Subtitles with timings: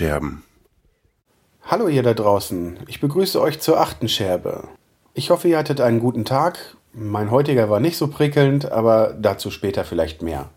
[0.00, 0.42] Die Tonscherben.
[1.62, 4.66] Hallo ihr da draußen, ich begrüße euch zur achten Scherbe.
[5.12, 6.74] Ich hoffe, ihr hattet einen guten Tag.
[6.94, 10.48] Mein heutiger war nicht so prickelnd, aber dazu später vielleicht mehr.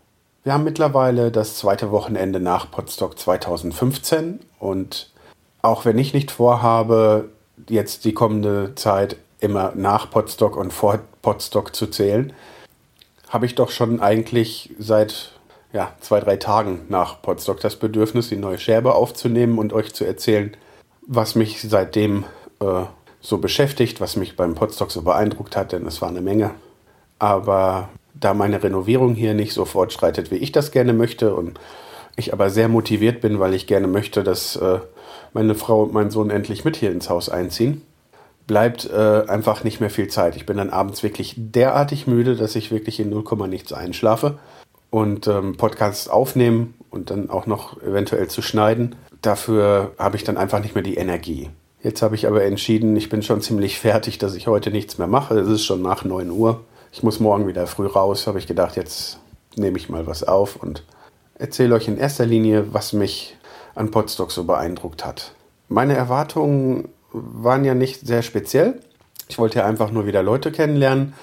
[0.44, 5.12] Wir haben mittlerweile das zweite Wochenende nach Potsdok 2015 und
[5.60, 7.28] auch wenn ich nicht vorhabe,
[7.68, 12.32] jetzt die kommende Zeit immer nach Potsdok und vor Potsdok zu zählen,
[13.28, 15.33] habe ich doch schon eigentlich seit
[15.74, 20.04] ja, zwei, drei Tagen nach Potsdok das Bedürfnis, die neue Scherbe aufzunehmen und euch zu
[20.04, 20.56] erzählen,
[21.04, 22.24] was mich seitdem
[22.60, 22.84] äh,
[23.20, 26.52] so beschäftigt, was mich beim Potsdok so beeindruckt hat, denn es war eine Menge.
[27.18, 31.58] Aber da meine Renovierung hier nicht so fortschreitet, wie ich das gerne möchte und
[32.14, 34.78] ich aber sehr motiviert bin, weil ich gerne möchte, dass äh,
[35.32, 37.82] meine Frau und mein Sohn endlich mit hier ins Haus einziehen,
[38.46, 40.36] bleibt äh, einfach nicht mehr viel Zeit.
[40.36, 44.38] Ich bin dann abends wirklich derartig müde, dass ich wirklich in 0, nichts einschlafe
[44.94, 48.94] und ähm, Podcasts aufnehmen und dann auch noch eventuell zu schneiden.
[49.22, 51.50] Dafür habe ich dann einfach nicht mehr die Energie.
[51.82, 55.08] Jetzt habe ich aber entschieden, ich bin schon ziemlich fertig, dass ich heute nichts mehr
[55.08, 55.36] mache.
[55.36, 56.60] Es ist schon nach 9 Uhr.
[56.92, 59.18] Ich muss morgen wieder früh raus, habe ich gedacht, jetzt
[59.56, 60.84] nehme ich mal was auf und
[61.40, 63.36] erzähle euch in erster Linie, was mich
[63.74, 65.32] an Podstock so beeindruckt hat.
[65.68, 68.78] Meine Erwartungen waren ja nicht sehr speziell.
[69.28, 71.14] Ich wollte ja einfach nur wieder Leute kennenlernen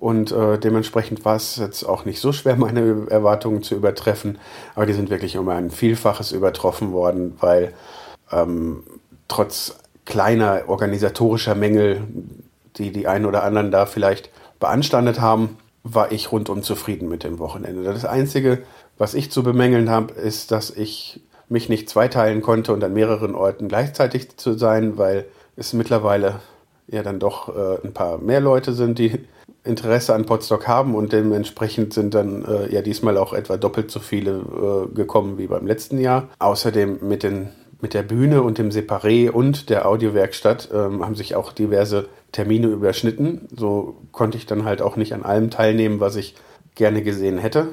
[0.00, 4.38] und äh, dementsprechend war es jetzt auch nicht so schwer, meine Erwartungen zu übertreffen.
[4.74, 7.74] Aber die sind wirklich um ein Vielfaches übertroffen worden, weil
[8.32, 8.82] ähm,
[9.28, 9.76] trotz
[10.06, 12.02] kleiner organisatorischer Mängel,
[12.76, 17.38] die die einen oder anderen da vielleicht beanstandet haben, war ich rundum zufrieden mit dem
[17.38, 17.82] Wochenende.
[17.84, 18.62] Das Einzige,
[18.98, 23.34] was ich zu bemängeln habe, ist, dass ich mich nicht zweiteilen konnte und an mehreren
[23.34, 25.26] Orten gleichzeitig zu sein, weil
[25.56, 26.40] es mittlerweile
[26.86, 29.20] ja dann doch äh, ein paar mehr Leute sind, die
[29.64, 34.00] Interesse an Potsdok haben und dementsprechend sind dann äh, ja diesmal auch etwa doppelt so
[34.00, 36.28] viele äh, gekommen wie beim letzten Jahr.
[36.38, 37.48] Außerdem mit, den,
[37.80, 42.68] mit der Bühne und dem Separé und der Audiowerkstatt ähm, haben sich auch diverse Termine
[42.68, 43.48] überschnitten.
[43.54, 46.36] So konnte ich dann halt auch nicht an allem teilnehmen, was ich
[46.74, 47.68] gerne gesehen hätte.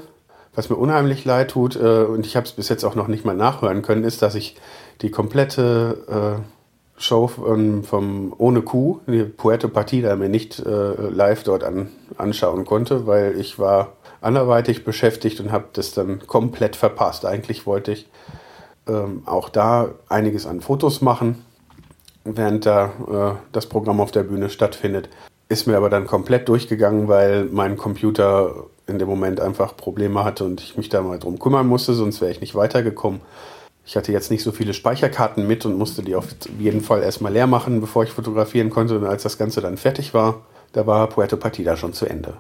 [0.54, 3.24] Was mir unheimlich leid tut, äh, und ich habe es bis jetzt auch noch nicht
[3.24, 4.58] mal nachhören können, ist, dass ich
[5.02, 6.57] die komplette äh,
[6.98, 12.66] Show von, vom Ohne Kuh, die Puerto Partida, mir nicht äh, live dort an, anschauen
[12.66, 17.26] konnte, weil ich war anderweitig beschäftigt und habe das dann komplett verpasst.
[17.26, 18.10] Eigentlich wollte ich
[18.88, 21.46] ähm, auch da einiges an Fotos machen,
[22.24, 22.86] während da
[23.36, 25.10] äh, das Programm auf der Bühne stattfindet.
[25.50, 30.46] Ist mir aber dann komplett durchgegangen, weil mein Computer in dem Moment einfach Probleme hatte
[30.46, 33.22] und ich mich da mal drum kümmern musste, sonst wäre ich nicht weitergekommen.
[33.88, 36.28] Ich hatte jetzt nicht so viele Speicherkarten mit und musste die auf
[36.60, 38.98] jeden Fall erstmal leer machen, bevor ich fotografieren konnte.
[38.98, 40.42] Und als das Ganze dann fertig war,
[40.74, 42.34] da war Puerto Partida schon zu Ende.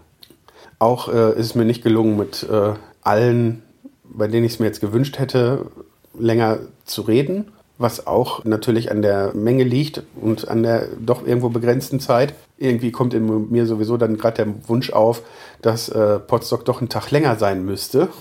[0.77, 3.63] Auch äh, ist es mir nicht gelungen, mit äh, allen,
[4.03, 5.71] bei denen ich es mir jetzt gewünscht hätte,
[6.19, 7.53] länger zu reden.
[7.77, 12.33] Was auch natürlich an der Menge liegt und an der doch irgendwo begrenzten Zeit.
[12.57, 15.21] Irgendwie kommt in mir sowieso dann gerade der Wunsch auf,
[15.61, 18.09] dass äh, Potsdok doch einen Tag länger sein müsste.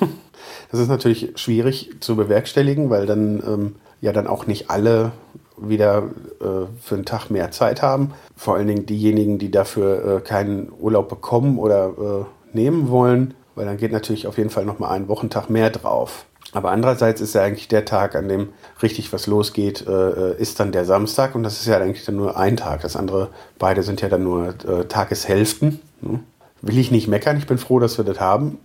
[0.70, 5.12] Das ist natürlich schwierig zu bewerkstelligen, weil dann ähm, ja dann auch nicht alle
[5.56, 8.12] wieder äh, für einen Tag mehr Zeit haben.
[8.36, 13.66] Vor allen Dingen diejenigen, die dafür äh, keinen Urlaub bekommen oder äh, nehmen wollen, weil
[13.66, 16.26] dann geht natürlich auf jeden Fall nochmal ein Wochentag mehr drauf.
[16.56, 18.48] Aber andererseits ist ja eigentlich der Tag, an dem
[18.82, 22.16] richtig was losgeht, äh, äh, ist dann der Samstag und das ist ja eigentlich dann
[22.16, 22.80] nur ein Tag.
[22.80, 23.28] Das andere,
[23.58, 25.80] beide sind ja dann nur äh, Tageshälften.
[26.00, 26.20] Hm?
[26.62, 28.56] Will ich nicht meckern, ich bin froh, dass wir das haben.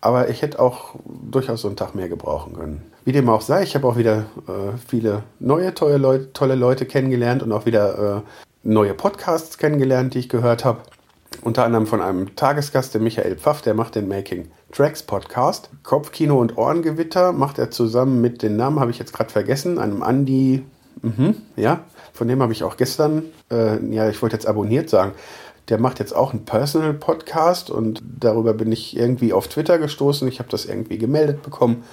[0.00, 2.82] Aber ich hätte auch durchaus so einen Tag mehr gebrauchen können.
[3.04, 6.86] Wie dem auch sei, ich habe auch wieder äh, viele neue tolle Leute, tolle Leute
[6.86, 8.20] kennengelernt und auch wieder äh,
[8.62, 10.82] neue Podcasts kennengelernt, die ich gehört habe.
[11.42, 15.70] Unter anderem von einem Tagesgast, der Michael Pfaff, der macht den Making Tracks Podcast.
[15.82, 20.02] Kopfkino und Ohrengewitter macht er zusammen mit, den Namen habe ich jetzt gerade vergessen, einem
[20.02, 20.62] Andy,
[21.00, 21.80] mhm, ja,
[22.12, 25.12] von dem habe ich auch gestern, äh, ja, ich wollte jetzt abonniert sagen,
[25.70, 30.28] der macht jetzt auch einen Personal Podcast und darüber bin ich irgendwie auf Twitter gestoßen.
[30.28, 31.84] Ich habe das irgendwie gemeldet bekommen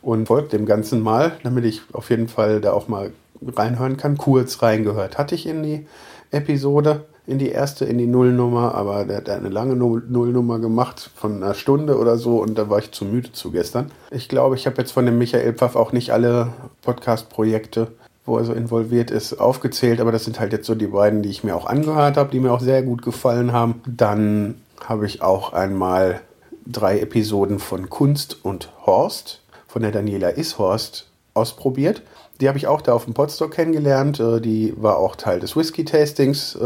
[0.00, 3.12] und folgt dem Ganzen mal, damit ich auf jeden Fall da auch mal
[3.44, 4.16] reinhören kann.
[4.16, 5.86] Kurz reingehört hatte ich in die
[6.30, 11.42] Episode, in die erste, in die Nullnummer, aber der hat eine lange Nullnummer gemacht von
[11.42, 13.90] einer Stunde oder so und da war ich zu müde zu gestern.
[14.10, 16.52] Ich glaube, ich habe jetzt von dem Michael Pfaff auch nicht alle
[16.82, 17.88] Podcast-Projekte
[18.26, 21.30] wo er so involviert ist, aufgezählt, aber das sind halt jetzt so die beiden, die
[21.30, 23.80] ich mir auch angehört habe, die mir auch sehr gut gefallen haben.
[23.86, 26.20] Dann habe ich auch einmal
[26.66, 32.02] drei Episoden von Kunst und Horst von der Daniela Ishorst ausprobiert.
[32.40, 34.20] Die habe ich auch da auf dem Podstock kennengelernt.
[34.20, 36.60] Äh, die war auch Teil des Whisky-Tastings, äh,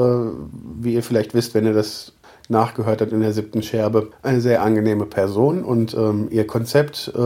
[0.81, 2.13] wie ihr vielleicht wisst, wenn ihr das
[2.49, 5.63] nachgehört hat in der siebten Scherbe, eine sehr angenehme Person.
[5.63, 7.19] Und ähm, ihr Konzept äh,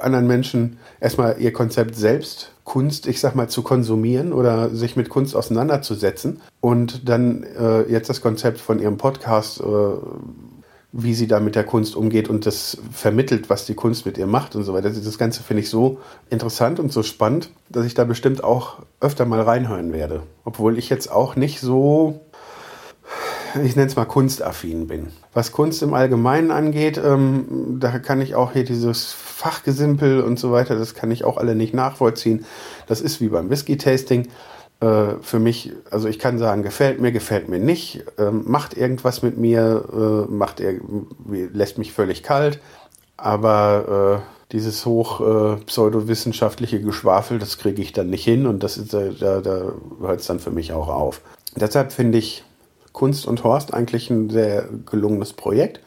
[0.00, 5.10] anderen Menschen erstmal ihr Konzept selbst Kunst, ich sag mal, zu konsumieren oder sich mit
[5.10, 6.40] Kunst auseinanderzusetzen.
[6.60, 7.44] Und dann
[7.88, 9.60] jetzt das Konzept von ihrem Podcast,
[10.92, 14.26] wie sie da mit der Kunst umgeht und das vermittelt, was die Kunst mit ihr
[14.26, 14.90] macht und so weiter.
[14.90, 19.24] Das Ganze finde ich so interessant und so spannend, dass ich da bestimmt auch öfter
[19.24, 20.22] mal reinhören werde.
[20.44, 22.20] Obwohl ich jetzt auch nicht so
[23.62, 25.08] ich nenne es mal kunstaffin bin.
[25.34, 30.52] Was Kunst im Allgemeinen angeht, ähm, da kann ich auch hier dieses Fachgesimpel und so
[30.52, 32.44] weiter, das kann ich auch alle nicht nachvollziehen.
[32.86, 34.28] Das ist wie beim Whisky-Tasting.
[34.82, 39.22] Äh, für mich, also ich kann sagen, gefällt mir, gefällt mir nicht, ähm, macht irgendwas
[39.22, 40.74] mit mir, äh, macht er,
[41.28, 42.58] lässt mich völlig kalt.
[43.16, 45.22] Aber äh, dieses hoch
[45.64, 50.26] pseudowissenschaftliche Geschwafel, das kriege ich dann nicht hin und das ist, da, da hört es
[50.26, 51.22] dann für mich auch auf.
[51.56, 52.44] Deshalb finde ich
[52.92, 55.80] Kunst und Horst eigentlich ein sehr gelungenes Projekt.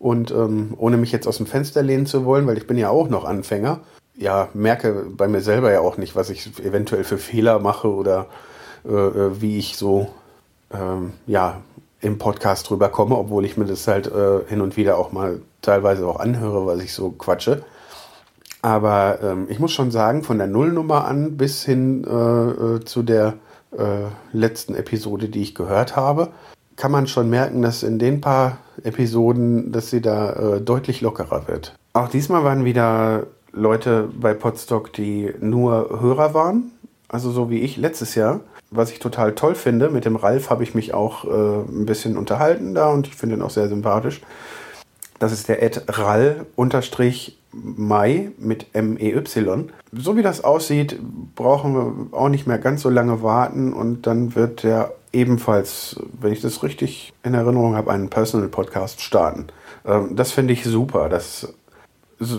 [0.00, 2.90] Und ähm, ohne mich jetzt aus dem Fenster lehnen zu wollen, weil ich bin ja
[2.90, 3.82] auch noch Anfänger,
[4.22, 8.26] ja, merke bei mir selber ja auch nicht, was ich eventuell für Fehler mache oder
[8.84, 10.08] äh, äh wie ich so
[10.72, 11.60] ähm, ja,
[12.00, 15.40] im Podcast drüber komme, obwohl ich mir das halt äh, hin und wieder auch mal
[15.60, 17.64] teilweise auch anhöre, was ich so quatsche.
[18.62, 23.02] Aber ähm, ich muss schon sagen, von der Nullnummer an bis hin äh, äh zu
[23.02, 23.34] der
[23.76, 26.28] äh, letzten Episode, die ich gehört habe,
[26.76, 31.74] kann man schon merken, dass in den paar Episoden, dass sie da deutlich lockerer wird.
[31.92, 36.72] Auch diesmal waren wieder Leute bei Podstock, die nur Hörer waren,
[37.08, 38.40] also so wie ich letztes Jahr.
[38.70, 42.16] Was ich total toll finde, mit dem Ralf habe ich mich auch äh, ein bisschen
[42.16, 44.22] unterhalten da und ich finde ihn auch sehr sympathisch.
[45.18, 46.46] Das ist der Ed Rall
[47.52, 49.70] Mai mit M-E-Y.
[49.92, 50.98] So wie das aussieht,
[51.36, 56.32] brauchen wir auch nicht mehr ganz so lange warten und dann wird der ebenfalls, wenn
[56.32, 59.48] ich das richtig in Erinnerung habe, einen Personal Podcast starten.
[59.84, 61.10] Ähm, das finde ich super.
[61.10, 61.52] Das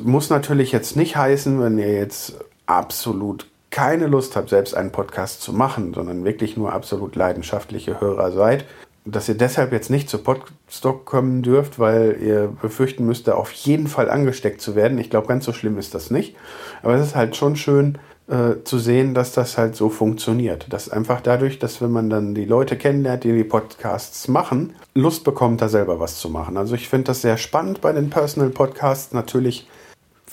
[0.03, 2.35] muss natürlich jetzt nicht heißen, wenn ihr jetzt
[2.65, 8.31] absolut keine Lust habt, selbst einen Podcast zu machen, sondern wirklich nur absolut leidenschaftliche Hörer
[8.31, 8.65] seid,
[9.05, 13.51] dass ihr deshalb jetzt nicht zu Podstock kommen dürft, weil ihr befürchten müsst, da auf
[13.51, 14.97] jeden Fall angesteckt zu werden.
[14.97, 16.35] Ich glaube, ganz so schlimm ist das nicht.
[16.83, 17.97] Aber es ist halt schon schön
[18.27, 20.67] äh, zu sehen, dass das halt so funktioniert.
[20.71, 25.23] Dass einfach dadurch, dass wenn man dann die Leute kennenlernt, die die Podcasts machen, Lust
[25.25, 26.55] bekommt, da selber was zu machen.
[26.55, 29.13] Also ich finde das sehr spannend bei den Personal Podcasts.
[29.13, 29.67] Natürlich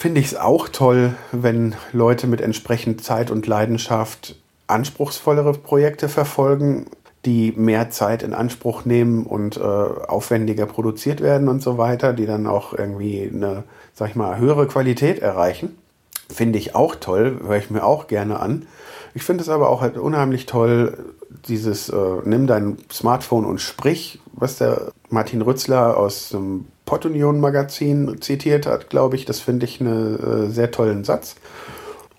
[0.00, 4.34] finde ich es auch toll, wenn Leute mit entsprechend Zeit und Leidenschaft
[4.66, 6.86] anspruchsvollere Projekte verfolgen
[7.26, 12.24] die mehr Zeit in Anspruch nehmen und äh, aufwendiger produziert werden und so weiter, die
[12.24, 15.76] dann auch irgendwie eine, sag ich mal, höhere Qualität erreichen.
[16.32, 18.66] Finde ich auch toll, höre ich mir auch gerne an.
[19.12, 20.96] Ich finde es aber auch halt unheimlich toll,
[21.46, 28.20] dieses äh, Nimm dein Smartphone und sprich, was der Martin Rützler aus dem Pottunion Magazin
[28.20, 29.24] zitiert hat, glaube ich.
[29.24, 31.36] Das finde ich einen äh, sehr tollen Satz.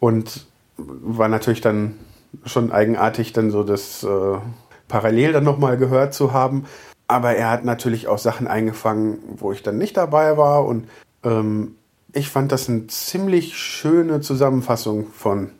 [0.00, 1.94] und war natürlich dann
[2.44, 4.38] schon eigenartig, dann so das äh,
[4.88, 6.66] parallel dann nochmal gehört zu haben.
[7.08, 10.88] Aber er hat natürlich auch Sachen eingefangen, wo ich dann nicht dabei war und
[11.24, 11.76] ähm,
[12.12, 15.50] ich fand das eine ziemlich schöne Zusammenfassung von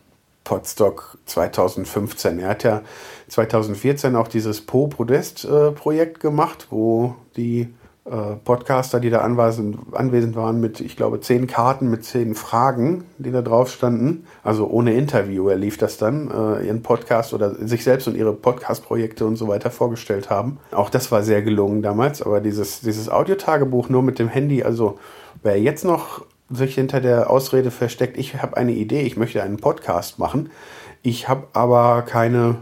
[0.44, 2.40] Podstock 2015.
[2.40, 2.82] Er hat ja
[3.28, 7.72] 2014 auch dieses Po-Podest-Projekt äh, gemacht, wo die
[8.10, 13.04] äh, Podcaster, die da anwesend, anwesend waren, mit, ich glaube, zehn Karten mit zehn Fragen,
[13.18, 17.54] die da drauf standen, also ohne Interview, er lief das dann, äh, ihren Podcast oder
[17.54, 20.58] sich selbst und ihre Podcast-Projekte und so weiter vorgestellt haben.
[20.72, 24.98] Auch das war sehr gelungen damals, aber dieses, dieses Audiotagebuch nur mit dem Handy, also
[25.42, 29.58] wer jetzt noch sich hinter der Ausrede versteckt, ich habe eine Idee, ich möchte einen
[29.58, 30.50] Podcast machen,
[31.02, 32.56] ich habe aber keine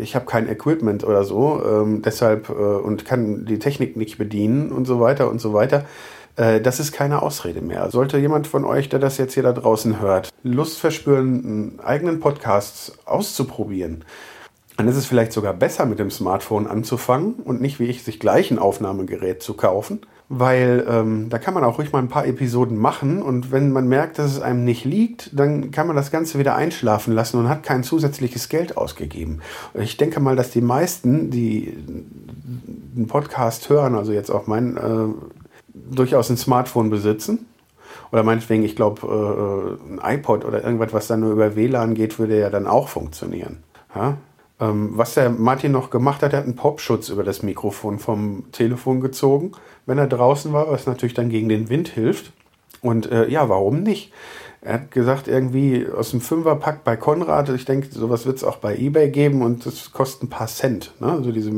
[0.00, 4.72] ich habe kein Equipment oder so, ähm, deshalb äh, und kann die Technik nicht bedienen
[4.72, 5.84] und so weiter und so weiter.
[6.36, 7.90] Äh, das ist keine Ausrede mehr.
[7.90, 12.20] Sollte jemand von euch, der das jetzt hier da draußen hört, Lust verspüren, einen eigenen
[12.20, 14.04] Podcast auszuprobieren,
[14.76, 18.18] dann ist es vielleicht sogar besser, mit dem Smartphone anzufangen und nicht wie ich sich
[18.18, 20.00] gleich ein Aufnahmegerät zu kaufen,
[20.32, 23.88] weil ähm, da kann man auch ruhig mal ein paar Episoden machen und wenn man
[23.88, 27.48] merkt, dass es einem nicht liegt, dann kann man das Ganze wieder einschlafen lassen und
[27.48, 29.40] hat kein zusätzliches Geld ausgegeben.
[29.74, 31.76] Und ich denke mal, dass die meisten, die
[32.96, 35.08] einen Podcast hören, also jetzt auch mein, äh,
[35.74, 37.46] durchaus ein Smartphone besitzen.
[38.12, 42.20] Oder meinetwegen, ich glaube, äh, ein iPod oder irgendwas, was dann nur über WLAN geht,
[42.20, 43.64] würde ja dann auch funktionieren.
[43.96, 44.16] Ja?
[44.60, 48.44] Ähm, was der Martin noch gemacht hat, er hat einen Popschutz über das Mikrofon vom
[48.52, 49.52] Telefon gezogen,
[49.86, 52.32] wenn er draußen war, was natürlich dann gegen den Wind hilft.
[52.82, 54.12] Und äh, ja, warum nicht?
[54.62, 58.56] Er hat gesagt, irgendwie aus dem Fünferpack bei Konrad, ich denke, sowas wird es auch
[58.56, 60.92] bei Ebay geben und das kostet ein paar Cent.
[61.00, 61.10] Ne?
[61.10, 61.50] Also diese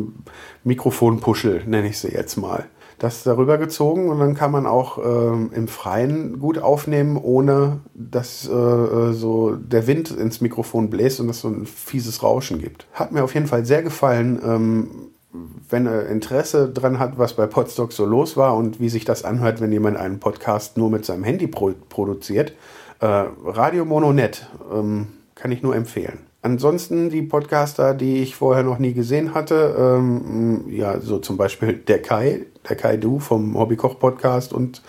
[0.62, 2.66] Mikrofonpuschel, nenne ich sie jetzt mal
[3.02, 8.49] das darüber gezogen und dann kann man auch ähm, im Freien gut aufnehmen, ohne dass
[8.49, 12.87] äh, äh, so der Wind ins Mikrofon bläst und es so ein fieses Rauschen gibt.
[12.92, 14.40] Hat mir auf jeden Fall sehr gefallen.
[14.44, 14.90] Ähm,
[15.68, 19.25] wenn er Interesse dran hat, was bei Podstock so los war und wie sich das
[19.25, 22.52] anhört, wenn jemand einen Podcast nur mit seinem Handy pro produziert,
[23.00, 26.18] äh, Radio Mononet ähm, kann ich nur empfehlen.
[26.42, 31.75] Ansonsten die Podcaster, die ich vorher noch nie gesehen hatte, ähm, ja, so zum Beispiel
[31.75, 34.83] der Kai, der Kai Du vom Hobbykoch-Podcast und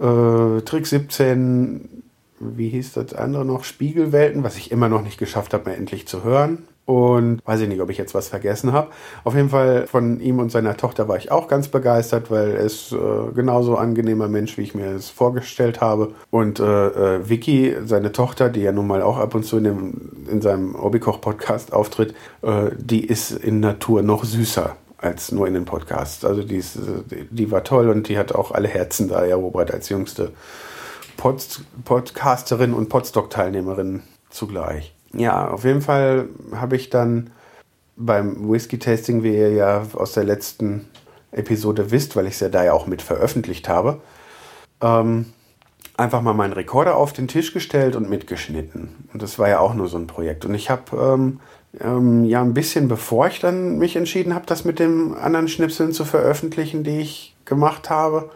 [0.00, 2.02] äh, Trick 17,
[2.40, 3.64] wie hieß das andere noch?
[3.64, 6.66] Spiegelwelten, was ich immer noch nicht geschafft habe, mir endlich zu hören.
[6.86, 8.88] Und weiß ich nicht, ob ich jetzt was vergessen habe.
[9.22, 12.60] Auf jeden Fall von ihm und seiner Tochter war ich auch ganz begeistert, weil er
[12.60, 12.96] ist äh,
[13.32, 16.14] genauso angenehmer Mensch, wie ich mir es vorgestellt habe.
[16.30, 19.64] Und äh, äh, Vicky, seine Tochter, die ja nun mal auch ab und zu in,
[19.64, 19.92] dem,
[20.28, 25.64] in seinem Hobbykoch-Podcast auftritt, äh, die ist in Natur noch süßer als nur in den
[25.64, 26.24] Podcasts.
[26.24, 26.78] Also die, ist,
[27.30, 30.32] die war toll und die hat auch alle Herzen da erobert als jüngste
[31.16, 37.30] Pod Podcasterin und Podstock-Teilnehmerin zugleich ja, auf jeden Fall habe ich dann
[37.96, 40.88] beim Whisky-Tasting, wie ihr ja aus der letzten
[41.32, 44.00] Episode wisst, weil ich es ja da ja auch mit veröffentlicht habe,
[44.80, 45.32] ähm,
[45.96, 49.08] einfach mal meinen Rekorder auf den Tisch gestellt und mitgeschnitten.
[49.12, 50.44] Und das war ja auch nur so ein Projekt.
[50.44, 51.40] Und ich habe ähm,
[51.78, 55.92] ähm, ja ein bisschen bevor ich dann mich entschieden habe, das mit den anderen Schnipseln
[55.92, 58.30] zu veröffentlichen, die ich gemacht habe,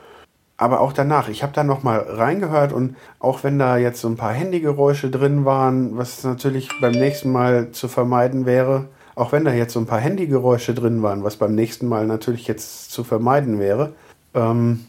[0.57, 1.29] aber auch danach.
[1.29, 5.11] Ich habe da noch mal reingehört und auch wenn da jetzt so ein paar Handygeräusche
[5.11, 8.87] drin waren, was natürlich beim nächsten Mal zu vermeiden wäre,
[9.17, 12.47] auch wenn da jetzt so ein paar Handygeräusche drin waren, was beim nächsten Mal natürlich
[12.47, 13.95] jetzt zu vermeiden wäre,
[14.35, 14.87] ähm,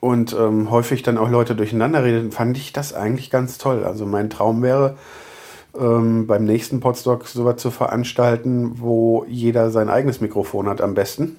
[0.00, 3.84] und ähm, häufig dann auch Leute durcheinander reden, fand ich das eigentlich ganz toll.
[3.84, 4.96] Also mein Traum wäre,
[5.78, 11.36] ähm, beim nächsten Podstock sowas zu veranstalten, wo jeder sein eigenes Mikrofon hat am besten.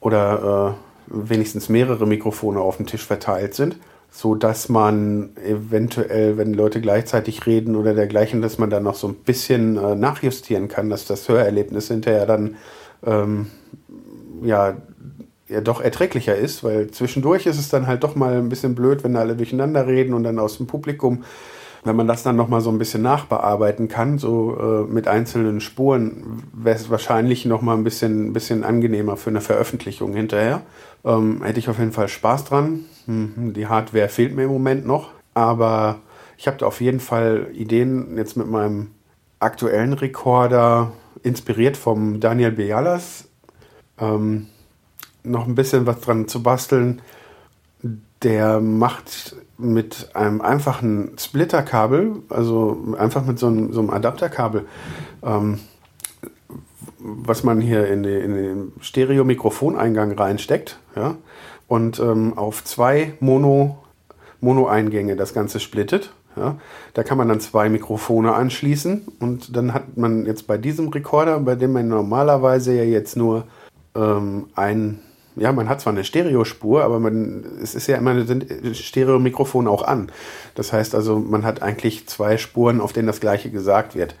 [0.00, 3.76] Oder äh, wenigstens mehrere Mikrofone auf dem Tisch verteilt sind,
[4.10, 9.08] so dass man eventuell, wenn Leute gleichzeitig reden oder dergleichen, dass man dann noch so
[9.08, 12.56] ein bisschen äh, nachjustieren kann, dass das Hörerlebnis hinterher dann
[13.04, 13.46] ähm,
[14.42, 14.76] ja,
[15.48, 19.04] ja doch erträglicher ist, weil zwischendurch ist es dann halt doch mal ein bisschen blöd,
[19.04, 21.24] wenn alle durcheinander reden und dann aus dem Publikum
[21.88, 26.42] wenn man das dann nochmal so ein bisschen nachbearbeiten kann, so äh, mit einzelnen Spuren,
[26.52, 30.60] wäre es wahrscheinlich nochmal ein bisschen, bisschen angenehmer für eine Veröffentlichung hinterher.
[31.04, 32.84] Ähm, hätte ich auf jeden Fall Spaß dran.
[33.06, 36.00] Hm, die Hardware fehlt mir im Moment noch, aber
[36.36, 38.88] ich habe da auf jeden Fall Ideen jetzt mit meinem
[39.40, 40.92] aktuellen Rekorder,
[41.22, 43.28] inspiriert vom Daniel Bialas,
[43.98, 44.46] ähm,
[45.22, 47.00] noch ein bisschen was dran zu basteln.
[48.22, 54.66] Der macht mit einem einfachen Splitterkabel, also einfach mit so einem, so einem Adapterkabel,
[55.22, 55.58] ähm,
[56.98, 61.16] was man hier in, die, in den Stereo-Mikrofoneingang reinsteckt, ja,
[61.66, 63.78] und ähm, auf zwei Mono,
[64.40, 66.12] Mono-Eingänge das Ganze splittet.
[66.36, 66.56] Ja.
[66.94, 71.40] Da kann man dann zwei Mikrofone anschließen und dann hat man jetzt bei diesem Rekorder,
[71.40, 73.44] bei dem man normalerweise ja jetzt nur
[73.96, 75.00] ähm, ein,
[75.38, 79.82] ja, man hat zwar eine Stereospur, aber man, es ist ja immer sind Stereo-Mikrofone auch
[79.82, 80.10] an.
[80.54, 84.14] Das heißt also, man hat eigentlich zwei Spuren, auf denen das Gleiche gesagt wird.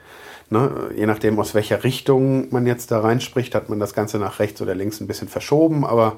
[0.50, 4.38] Ne, je nachdem, aus welcher Richtung man jetzt da reinspricht, hat man das Ganze nach
[4.38, 6.16] rechts oder links ein bisschen verschoben, aber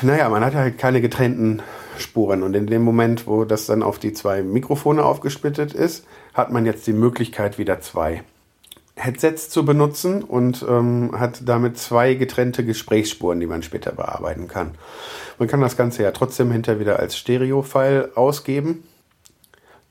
[0.00, 1.62] naja, man hat halt keine getrennten
[1.98, 2.42] Spuren.
[2.42, 6.64] Und in dem Moment, wo das dann auf die zwei Mikrofone aufgesplittet ist, hat man
[6.64, 8.22] jetzt die Möglichkeit, wieder zwei
[8.96, 14.72] Headsets zu benutzen und ähm, hat damit zwei getrennte Gesprächsspuren, die man später bearbeiten kann.
[15.38, 18.84] Man kann das Ganze ja trotzdem hinter wieder als Stereo-File ausgeben.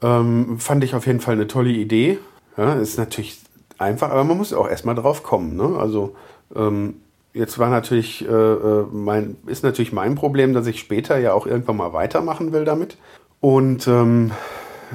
[0.02, 2.18] Ähm, fand ich auf jeden Fall eine tolle Idee.
[2.58, 3.40] Ja, ist natürlich
[3.78, 5.56] einfach, aber man muss auch erstmal drauf kommen.
[5.56, 5.78] Ne?
[5.78, 6.16] Also
[6.56, 6.96] ähm,
[7.34, 11.46] jetzt war natürlich, äh, äh, mein, ist natürlich mein Problem, dass ich später ja auch
[11.46, 12.98] irgendwann mal weitermachen will damit.
[13.40, 14.32] Und ähm,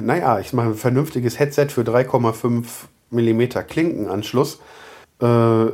[0.01, 2.65] naja, ich mache ein vernünftiges Headset für 3,5
[3.11, 4.59] mm Klinkenanschluss.
[5.21, 5.65] Äh,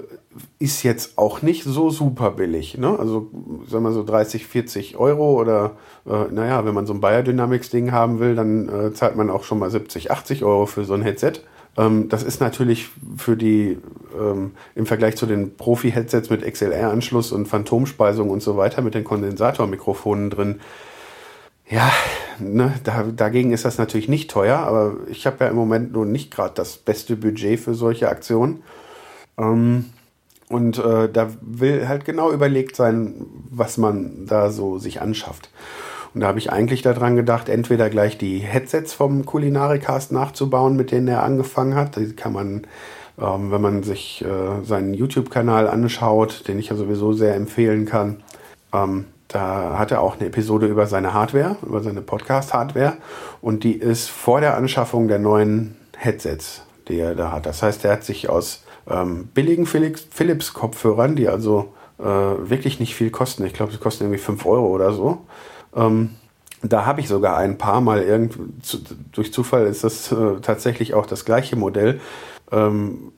[0.59, 2.77] ist jetzt auch nicht so super billig.
[2.77, 2.97] Ne?
[2.99, 3.29] Also
[3.67, 8.19] sagen wir so 30, 40 Euro oder äh, naja, wenn man so ein Biodynamics-Ding haben
[8.19, 11.33] will, dann äh, zahlt man auch schon mal 70, 80 Euro für so ein Headset.
[11.77, 13.77] Ähm, das ist natürlich für die
[14.19, 19.03] ähm, im Vergleich zu den Profi-Headsets mit XLR-Anschluss und Phantomspeisung und so weiter mit den
[19.03, 20.59] Kondensatormikrofonen drin.
[21.69, 21.91] Ja,
[22.39, 26.05] ne, da, dagegen ist das natürlich nicht teuer, aber ich habe ja im Moment nur
[26.05, 28.63] nicht gerade das beste Budget für solche Aktionen.
[29.37, 29.85] Ähm,
[30.49, 35.49] und äh, da will halt genau überlegt sein, was man da so sich anschafft.
[36.13, 40.91] Und da habe ich eigentlich daran gedacht, entweder gleich die Headsets vom Kulinarikast nachzubauen, mit
[40.91, 41.97] denen er angefangen hat.
[41.97, 42.65] Die kann man,
[43.19, 48.23] ähm, wenn man sich äh, seinen YouTube-Kanal anschaut, den ich ja sowieso sehr empfehlen kann,
[48.73, 52.97] ähm, da hat er auch eine Episode über seine Hardware, über seine Podcast-Hardware.
[53.41, 57.45] Und die ist vor der Anschaffung der neuen Headsets, die er da hat.
[57.45, 63.09] Das heißt, er hat sich aus ähm, billigen Philips-Kopfhörern, die also äh, wirklich nicht viel
[63.09, 63.45] kosten.
[63.45, 65.25] Ich glaube, sie kosten irgendwie 5 Euro oder so.
[65.75, 66.11] Ähm,
[66.63, 68.79] da habe ich sogar ein paar Mal irgend, zu,
[69.11, 71.99] durch Zufall ist das äh, tatsächlich auch das gleiche Modell.
[72.51, 73.11] Ähm,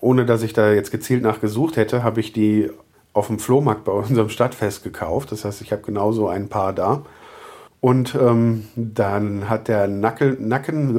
[0.00, 2.70] ohne dass ich da jetzt gezielt nachgesucht hätte, habe ich die
[3.12, 5.32] auf dem Flohmarkt bei unserem Stadtfest gekauft.
[5.32, 7.02] Das heißt, ich habe genauso ein paar da.
[7.80, 10.98] Und ähm, dann hat der Nacken, Nacken,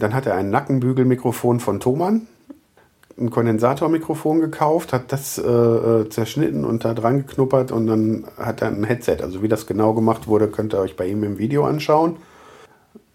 [0.00, 2.26] dann hat er ein Nackenbügelmikrofon von Thomann
[3.20, 8.62] ein Kondensatormikrofon gekauft, hat das äh, äh, zerschnitten und da dran geknuppert und dann hat
[8.62, 9.18] er ein Headset.
[9.22, 12.16] Also wie das genau gemacht wurde, könnt ihr euch bei ihm im Video anschauen.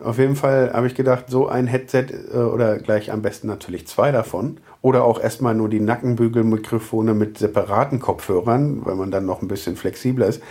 [0.05, 3.87] Auf jeden Fall habe ich gedacht, so ein Headset äh, oder gleich am besten natürlich
[3.87, 4.57] zwei davon.
[4.81, 9.75] Oder auch erstmal nur die Nackenbügelmikrofone mit separaten Kopfhörern, weil man dann noch ein bisschen
[9.75, 10.43] flexibler ist,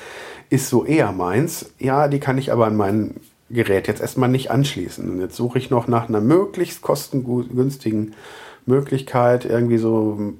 [0.50, 1.72] ist so eher meins.
[1.78, 3.14] Ja, die kann ich aber an mein
[3.48, 5.08] Gerät jetzt erstmal nicht anschließen.
[5.08, 8.14] Und jetzt suche ich noch nach einer möglichst kostengünstigen
[8.66, 10.34] Möglichkeit, irgendwie so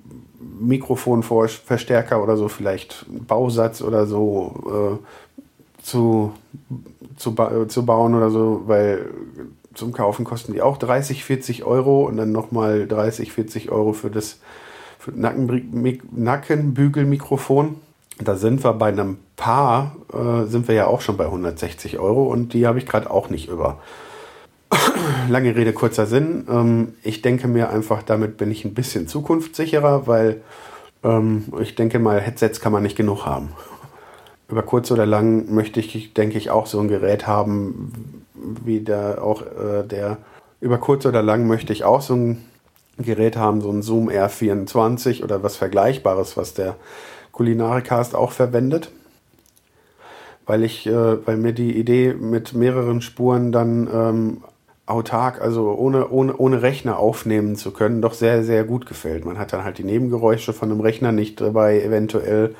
[0.60, 5.06] Mikrofonverstärker oder so, vielleicht Bausatz oder so äh,
[5.84, 6.32] zu,
[7.16, 7.36] zu,
[7.68, 9.10] zu bauen oder so, weil
[9.74, 14.10] zum Kaufen kosten die auch 30, 40 Euro und dann nochmal 30, 40 Euro für
[14.10, 14.38] das
[14.98, 17.76] für Nackenbügelmikrofon.
[18.18, 22.24] Da sind wir bei einem Paar, äh, sind wir ja auch schon bei 160 Euro
[22.24, 23.80] und die habe ich gerade auch nicht über.
[25.28, 26.46] lange Rede, kurzer Sinn.
[26.48, 30.40] Ähm, ich denke mir einfach, damit bin ich ein bisschen zukunftssicherer, weil
[31.02, 33.50] ähm, ich denke mal, Headsets kann man nicht genug haben.
[34.54, 38.22] Über kurz oder lang möchte ich, denke ich, auch so ein Gerät haben,
[38.64, 40.18] wie der auch äh, der.
[40.60, 42.44] Über kurz oder lang möchte ich auch so ein
[42.96, 46.76] Gerät haben, so ein Zoom R24 oder was Vergleichbares, was der
[47.32, 48.90] Kulinarikast auch verwendet
[50.46, 54.44] weil ich, äh, weil mir die Idee mit mehreren Spuren dann ähm,
[54.86, 59.24] autark, also ohne, ohne, ohne Rechner aufnehmen zu können, doch sehr, sehr gut gefällt.
[59.24, 62.54] Man hat dann halt die Nebengeräusche von einem Rechner nicht dabei, eventuell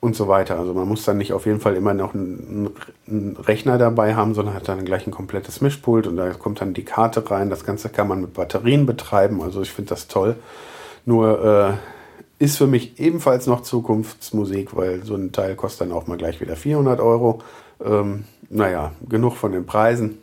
[0.00, 0.58] und so weiter.
[0.58, 2.70] Also man muss dann nicht auf jeden Fall immer noch einen,
[3.08, 6.74] einen Rechner dabei haben, sondern hat dann gleich ein komplettes Mischpult und da kommt dann
[6.74, 7.50] die Karte rein.
[7.50, 10.36] Das Ganze kann man mit Batterien betreiben, also ich finde das toll.
[11.04, 11.78] Nur
[12.38, 16.18] äh, ist für mich ebenfalls noch Zukunftsmusik, weil so ein Teil kostet dann auch mal
[16.18, 17.40] gleich wieder 400 Euro.
[17.84, 20.18] Ähm, naja, genug von den Preisen.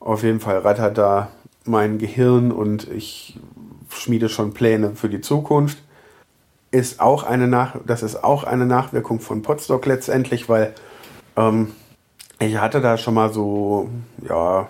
[0.00, 1.28] Auf jeden Fall rattert da
[1.64, 3.38] mein Gehirn und ich
[3.88, 5.78] schmiede schon Pläne für die Zukunft.
[6.72, 10.74] Ist auch eine Nach das ist auch eine Nachwirkung von Podstock letztendlich, weil
[11.36, 11.72] ähm,
[12.40, 13.88] ich hatte da schon mal so,
[14.28, 14.68] ja,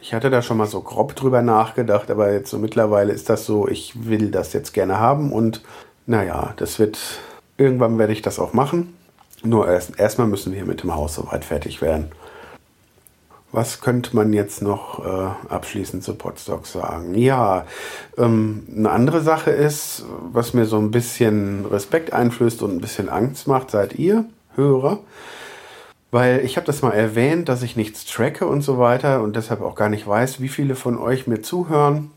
[0.00, 3.44] ich hatte da schon mal so grob drüber nachgedacht, aber jetzt so mittlerweile ist das
[3.44, 5.62] so, ich will das jetzt gerne haben und
[6.06, 6.98] naja, das wird,
[7.58, 8.96] irgendwann werde ich das auch machen.
[9.42, 12.12] Nur erst, erstmal müssen wir mit dem Haus soweit fertig werden.
[13.52, 17.14] Was könnte man jetzt noch äh, abschließend zu Podstock sagen?
[17.16, 17.66] Ja,
[18.16, 23.08] ähm, eine andere Sache ist, was mir so ein bisschen Respekt einflößt und ein bisschen
[23.08, 25.00] Angst macht, seid ihr Hörer.
[26.12, 29.62] Weil ich habe das mal erwähnt, dass ich nichts tracke und so weiter und deshalb
[29.62, 32.12] auch gar nicht weiß, wie viele von euch mir zuhören.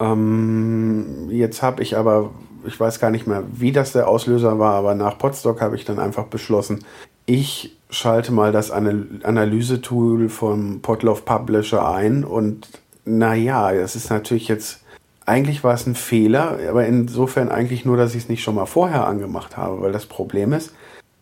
[0.00, 2.30] Ähm, jetzt habe ich aber,
[2.64, 5.84] ich weiß gar nicht mehr, wie das der Auslöser war, aber nach Podstock habe ich
[5.84, 6.84] dann einfach beschlossen,
[7.28, 12.68] ich schalte mal das Analysetool vom Potloff Publisher ein und
[13.04, 14.82] naja, das ist natürlich jetzt,
[15.26, 18.64] eigentlich war es ein Fehler, aber insofern eigentlich nur, dass ich es nicht schon mal
[18.64, 20.72] vorher angemacht habe, weil das Problem ist,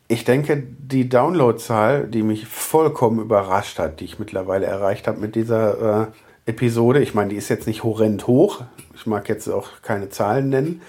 [0.06, 5.34] ich denke, die Downloadzahl, die mich vollkommen überrascht hat, die ich mittlerweile erreicht habe mit
[5.34, 6.06] dieser äh,
[6.50, 8.62] Episode, ich meine, die ist jetzt nicht horrend hoch,
[8.94, 10.82] ich mag jetzt auch keine Zahlen nennen,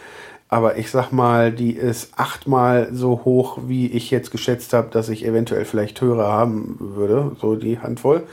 [0.49, 5.09] aber ich sag mal, die ist achtmal so hoch, wie ich jetzt geschätzt habe, dass
[5.09, 8.23] ich eventuell vielleicht Hörer haben würde, so die Handvoll.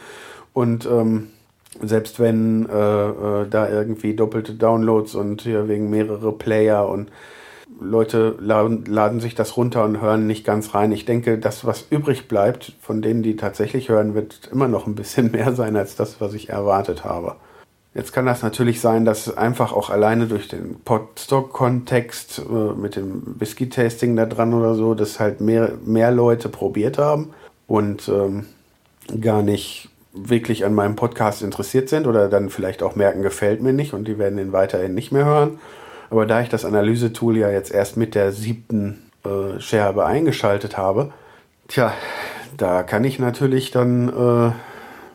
[0.53, 1.29] Und ähm,
[1.83, 7.11] Selbst wenn äh, äh, da irgendwie doppelte Downloads und hier wegen mehrere Player und
[7.81, 10.93] Leute laden, laden sich das runter und hören nicht ganz rein.
[10.93, 14.95] Ich denke, das, was übrig bleibt, von denen, die tatsächlich hören, wird immer noch ein
[14.95, 17.37] bisschen mehr sein als das, was ich erwartet habe.
[17.95, 23.23] Jetzt kann das natürlich sein, dass einfach auch alleine durch den Podstock-Kontext äh, mit dem
[23.39, 27.31] Whisky-Tasting da dran oder so, dass halt mehr, mehr Leute probiert haben
[27.69, 28.47] und ähm,
[29.21, 33.73] gar nicht wirklich an meinem Podcast interessiert sind oder dann vielleicht auch merken, gefällt mir
[33.73, 35.59] nicht und die werden ihn weiterhin nicht mehr hören.
[36.11, 41.13] Aber da ich das Analysetool ja jetzt erst mit der siebten äh, Scherbe eingeschaltet habe,
[41.69, 41.93] tja,
[42.57, 44.53] da kann ich natürlich dann, äh,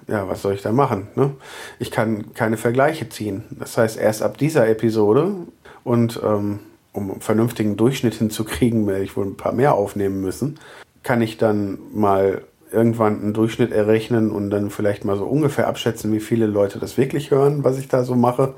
[0.10, 1.08] ja, was soll ich da machen?
[1.16, 1.32] Ne?
[1.78, 3.44] Ich kann keine Vergleiche ziehen.
[3.52, 5.36] Das heißt, erst ab dieser Episode
[5.84, 6.60] und ähm,
[6.92, 10.60] um einen vernünftigen Durchschnitt hinzukriegen, werde ich wohl ein paar mehr aufnehmen müssen,
[11.04, 12.42] kann ich dann mal
[12.72, 16.98] irgendwann einen Durchschnitt errechnen und dann vielleicht mal so ungefähr abschätzen, wie viele Leute das
[16.98, 18.56] wirklich hören, was ich da so mache.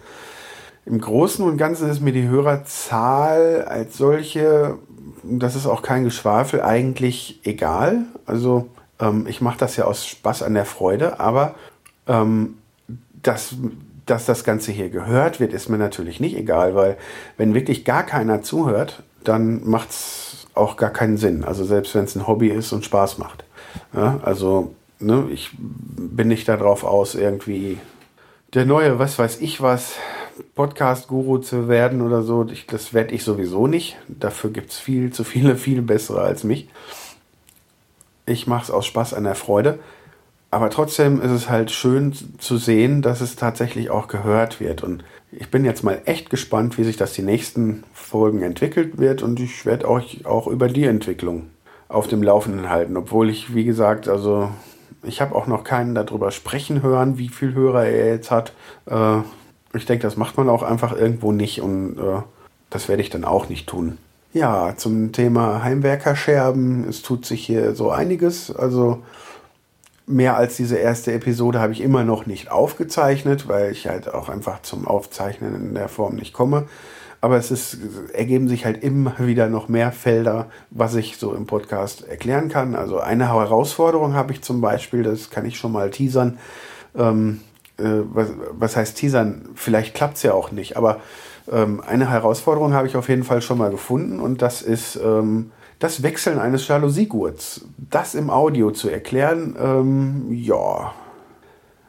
[0.85, 4.79] Im Großen und Ganzen ist mir die Hörerzahl als solche,
[5.23, 8.05] das ist auch kein Geschwafel, eigentlich egal.
[8.25, 8.67] Also
[9.01, 11.55] ähm, ich mache das ja aus Spaß an der Freude, aber
[12.07, 12.57] ähm,
[13.21, 13.55] das,
[14.05, 16.97] dass das Ganze hier gehört wird, ist mir natürlich nicht egal, weil
[17.37, 21.43] wenn wirklich gar keiner zuhört, dann macht es auch gar keinen Sinn.
[21.43, 23.43] Also selbst wenn es ein Hobby ist und Spaß macht.
[23.93, 27.77] Ja, also ne, ich bin nicht darauf aus, irgendwie
[28.53, 29.93] der neue, was weiß ich was,
[30.55, 32.47] Podcast-Guru zu werden oder so.
[32.51, 33.97] Ich, das werde ich sowieso nicht.
[34.07, 36.67] Dafür gibt es viel zu viele, viel bessere als mich.
[38.32, 39.80] Ich mache es aus Spaß an der Freude.
[40.50, 44.84] Aber trotzdem ist es halt schön zu sehen, dass es tatsächlich auch gehört wird.
[44.84, 49.22] Und ich bin jetzt mal echt gespannt, wie sich das die nächsten Folgen entwickelt wird.
[49.22, 51.48] Und ich werde euch auch über die Entwicklung
[51.88, 52.98] auf dem Laufenden halten.
[52.98, 54.50] Obwohl ich, wie gesagt, also
[55.04, 58.54] ich habe auch noch keinen darüber sprechen hören, wie viel Hörer er jetzt hat.
[58.86, 59.20] Äh,
[59.74, 62.22] ich denke, das macht man auch einfach irgendwo nicht und äh,
[62.70, 63.98] das werde ich dann auch nicht tun.
[64.34, 66.88] Ja, zum Thema Heimwerkerscherben.
[66.88, 68.50] Es tut sich hier so einiges.
[68.56, 69.04] Also
[70.08, 74.30] mehr als diese erste Episode habe ich immer noch nicht aufgezeichnet, weil ich halt auch
[74.30, 76.67] einfach zum Aufzeichnen in der Form nicht komme.
[77.20, 77.78] Aber es ist,
[78.13, 82.74] ergeben sich halt immer wieder noch mehr Felder, was ich so im Podcast erklären kann.
[82.74, 86.39] Also eine Herausforderung habe ich zum Beispiel, das kann ich schon mal teasern.
[86.98, 87.41] Ähm,
[87.78, 89.50] äh, was, was heißt teasern?
[89.56, 91.02] Vielleicht klappt es ja auch nicht, aber
[91.51, 95.51] ähm, eine Herausforderung habe ich auf jeden Fall schon mal gefunden und das ist ähm,
[95.80, 97.65] das Wechseln eines Jalousiergurts.
[97.89, 100.93] Das im Audio zu erklären, ähm, ja,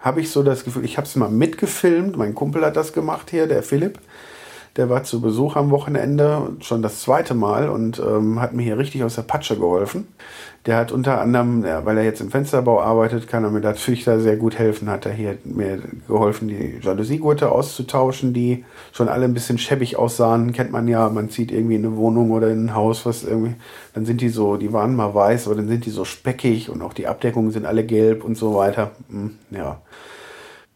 [0.01, 3.31] habe ich so das Gefühl, ich habe es mal mitgefilmt, mein Kumpel hat das gemacht
[3.31, 3.99] hier, der Philipp.
[4.77, 8.79] Der war zu Besuch am Wochenende, schon das zweite Mal und ähm, hat mir hier
[8.79, 10.09] richtig aus der Patsche geholfen.
[10.67, 14.05] Der hat unter anderem, ja, weil er jetzt im Fensterbau arbeitet, kann er mir natürlich
[14.05, 14.89] da sehr gut helfen.
[14.89, 20.53] Hat er hier mir geholfen, die Jalousiergurte auszutauschen, die schon alle ein bisschen schäbig aussahen.
[20.53, 23.55] Kennt man ja, man zieht irgendwie in eine Wohnung oder in ein Haus, was irgendwie,
[23.93, 26.81] dann sind die so, die waren mal weiß, aber dann sind die so speckig und
[26.81, 28.93] auch die Abdeckungen sind alle gelb und so weiter.
[29.11, 29.81] Hm, ja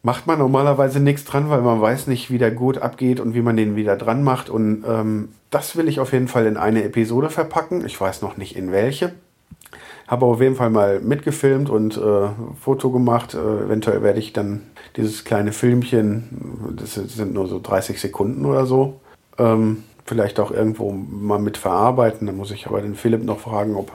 [0.06, 3.42] macht man normalerweise nichts dran, weil man weiß nicht, wie der Gurt abgeht und wie
[3.42, 4.48] man den wieder dran macht.
[4.48, 7.84] Und ähm, das will ich auf jeden Fall in eine Episode verpacken.
[7.84, 9.14] Ich weiß noch nicht in welche.
[10.08, 12.28] Habe auf jeden Fall mal mitgefilmt und äh,
[12.60, 13.34] Foto gemacht.
[13.34, 14.62] Äh, eventuell werde ich dann
[14.96, 19.00] dieses kleine Filmchen, das sind nur so 30 Sekunden oder so,
[19.38, 22.26] ähm, vielleicht auch irgendwo mal mit verarbeiten.
[22.26, 23.90] Da muss ich aber den Philipp noch fragen, ob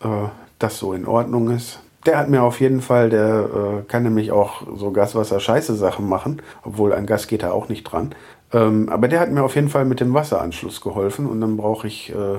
[0.00, 1.80] äh, das so in Ordnung ist.
[2.06, 3.48] Der hat mir auf jeden Fall, der
[3.82, 8.14] äh, kann nämlich auch so Gaswasser-Scheiße-Sachen machen, obwohl ein Gas geht da auch nicht dran.
[8.52, 11.88] Ähm, aber der hat mir auf jeden Fall mit dem Wasseranschluss geholfen und dann brauche
[11.88, 12.38] ich äh,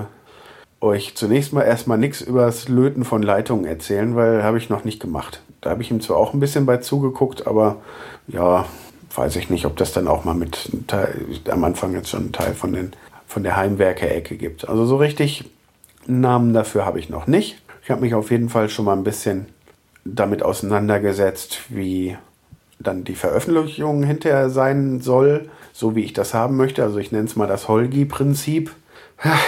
[0.80, 4.84] euch zunächst mal erstmal nichts über das Löten von Leitungen erzählen, weil habe ich noch
[4.84, 5.42] nicht gemacht.
[5.60, 7.76] Da habe ich ihm zwar auch ein bisschen bei zugeguckt, aber
[8.28, 8.66] ja,
[9.14, 11.14] weiß ich nicht, ob das dann auch mal mit Teil,
[11.50, 12.92] am Anfang jetzt schon einen Teil von, den,
[13.26, 14.68] von der Heimwerker-Ecke gibt.
[14.68, 15.50] Also so richtig
[16.06, 17.60] einen Namen dafür habe ich noch nicht.
[17.82, 19.46] Ich habe mich auf jeden Fall schon mal ein bisschen
[20.04, 22.16] damit auseinandergesetzt, wie
[22.78, 26.82] dann die Veröffentlichung hinterher sein soll, so wie ich das haben möchte.
[26.82, 28.70] Also ich nenne es mal das Holgi-Prinzip.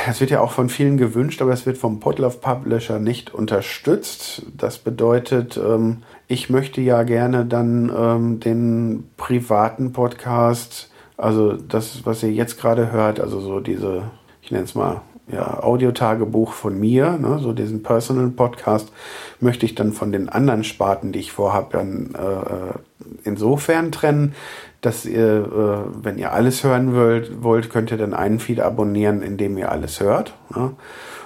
[0.08, 4.42] Es wird ja auch von vielen gewünscht, aber es wird vom Podlove Publisher nicht unterstützt.
[4.56, 12.22] Das bedeutet, ähm, ich möchte ja gerne dann ähm, den privaten Podcast, also das, was
[12.22, 14.02] ihr jetzt gerade hört, also so diese,
[14.42, 18.90] ich nenne es mal ja, Audiotagebuch von mir, ne, so diesen Personal Podcast,
[19.38, 22.78] möchte ich dann von den anderen Sparten, die ich vorhabe, dann äh,
[23.22, 24.34] insofern trennen,
[24.80, 29.22] dass ihr, äh, wenn ihr alles hören wollt, wollt, könnt ihr dann einen Feed abonnieren,
[29.22, 30.34] in dem ihr alles hört.
[30.54, 30.72] Ne?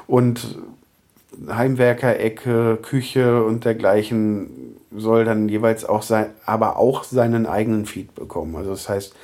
[0.07, 0.59] Und
[1.49, 8.15] Heimwerker, Ecke, Küche und dergleichen soll dann jeweils auch sein, aber auch seinen eigenen Feed
[8.15, 8.55] bekommen.
[8.57, 9.15] Also das heißt,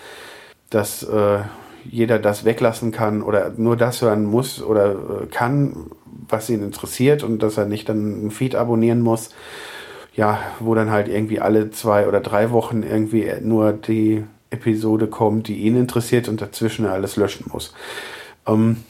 [0.70, 1.40] dass äh,
[1.84, 5.90] jeder das weglassen kann oder nur das hören muss oder äh, kann,
[6.28, 9.30] was ihn interessiert und dass er nicht dann ein Feed abonnieren muss,
[10.20, 15.48] ja, wo dann halt irgendwie alle zwei oder drei Wochen irgendwie nur die Episode kommt,
[15.48, 17.72] die ihn interessiert und dazwischen alles löschen muss.
[18.46, 18.84] Ähm,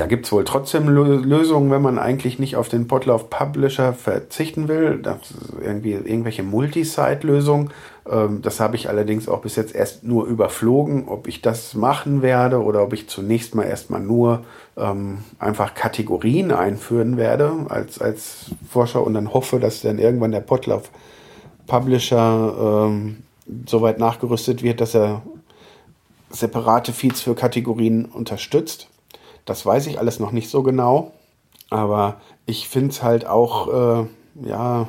[0.00, 4.68] da gibt es wohl trotzdem Lösungen, wenn man eigentlich nicht auf den Potlauf Publisher verzichten
[4.68, 4.98] will.
[5.02, 5.18] Das
[5.60, 7.70] irgendwie irgendwelche Multisite-Lösungen.
[8.10, 12.22] Ähm, das habe ich allerdings auch bis jetzt erst nur überflogen, ob ich das machen
[12.22, 14.44] werde oder ob ich zunächst mal erstmal nur
[14.76, 20.40] ähm, einfach Kategorien einführen werde als, als Forscher und dann hoffe, dass dann irgendwann der
[20.40, 20.90] Potlauf
[21.66, 23.22] Publisher ähm,
[23.66, 25.22] soweit nachgerüstet wird, dass er
[26.30, 28.88] separate Feeds für Kategorien unterstützt.
[29.44, 31.12] Das weiß ich alles noch nicht so genau.
[31.70, 34.06] Aber ich finde es halt auch, äh,
[34.46, 34.86] ja,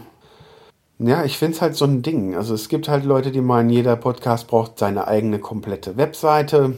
[0.98, 2.36] ja, ich finde es halt so ein Ding.
[2.36, 6.78] Also es gibt halt Leute, die meinen, jeder Podcast braucht seine eigene komplette Webseite.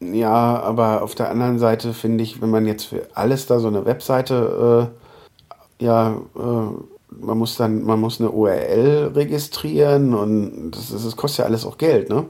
[0.00, 3.68] Ja, aber auf der anderen Seite finde ich, wenn man jetzt für alles da so
[3.68, 4.90] eine Webseite,
[5.80, 11.40] äh, ja, äh, man muss dann, man muss eine URL registrieren und das, das kostet
[11.40, 12.26] ja alles auch Geld, ne?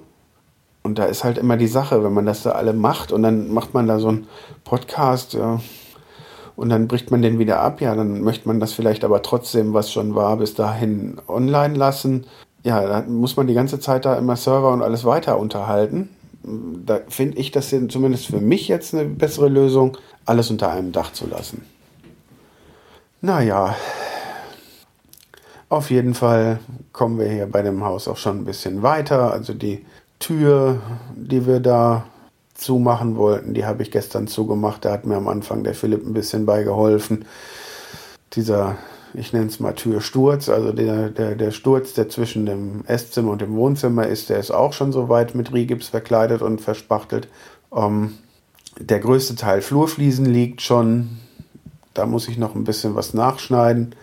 [0.86, 3.52] Und da ist halt immer die Sache, wenn man das da alle macht und dann
[3.52, 4.28] macht man da so einen
[4.62, 5.60] Podcast, ja,
[6.54, 9.74] und dann bricht man den wieder ab, ja, dann möchte man das vielleicht aber trotzdem,
[9.74, 12.24] was schon war, bis dahin online lassen.
[12.62, 16.08] Ja, da muss man die ganze Zeit da immer Server und alles weiter unterhalten.
[16.44, 21.12] Da finde ich das zumindest für mich jetzt eine bessere Lösung, alles unter einem Dach
[21.12, 21.66] zu lassen.
[23.20, 23.74] Naja,
[25.68, 26.60] auf jeden Fall
[26.92, 29.32] kommen wir hier bei dem Haus auch schon ein bisschen weiter.
[29.32, 29.84] Also die
[30.18, 30.80] Tür,
[31.14, 32.06] die wir da
[32.54, 34.84] zumachen wollten, die habe ich gestern zugemacht.
[34.84, 37.26] Da hat mir am Anfang der Philipp ein bisschen beigeholfen.
[38.32, 38.76] Dieser,
[39.14, 43.42] ich nenne es mal Türsturz, also der, der, der Sturz, der zwischen dem Esszimmer und
[43.42, 47.28] dem Wohnzimmer ist, der ist auch schon so weit mit Rigips verkleidet und verspachtelt.
[47.74, 48.14] Ähm,
[48.78, 51.18] der größte Teil Flurfliesen liegt schon.
[51.94, 53.94] Da muss ich noch ein bisschen was nachschneiden.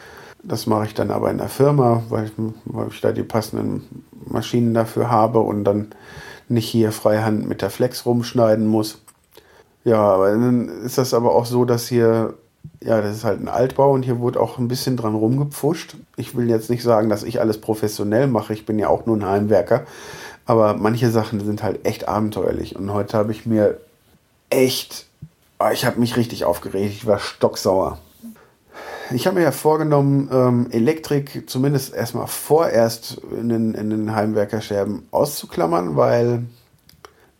[0.43, 2.31] Das mache ich dann aber in der Firma, weil ich,
[2.65, 5.87] weil ich da die passenden Maschinen dafür habe und dann
[6.49, 8.99] nicht hier freihand mit der Flex rumschneiden muss.
[9.85, 12.33] Ja, aber dann ist das aber auch so, dass hier,
[12.81, 15.95] ja, das ist halt ein Altbau und hier wurde auch ein bisschen dran rumgepfuscht.
[16.17, 19.17] Ich will jetzt nicht sagen, dass ich alles professionell mache, ich bin ja auch nur
[19.17, 19.85] ein Heimwerker,
[20.45, 23.77] aber manche Sachen sind halt echt abenteuerlich und heute habe ich mir
[24.49, 25.05] echt,
[25.59, 27.97] ah, ich habe mich richtig aufgeregt, ich war stocksauer
[29.11, 35.07] ich habe mir ja vorgenommen, ähm, Elektrik zumindest erstmal vorerst in den, in den Heimwerkerscherben
[35.11, 36.45] auszuklammern, weil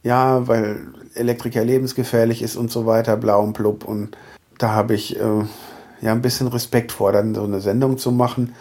[0.04, 3.86] ja, weil Elektrik ja lebensgefährlich ist und so weiter, blau und blub.
[3.86, 4.17] Und
[4.58, 5.45] da habe ich äh,
[6.02, 8.54] ja ein bisschen Respekt vor, dann so eine Sendung zu machen.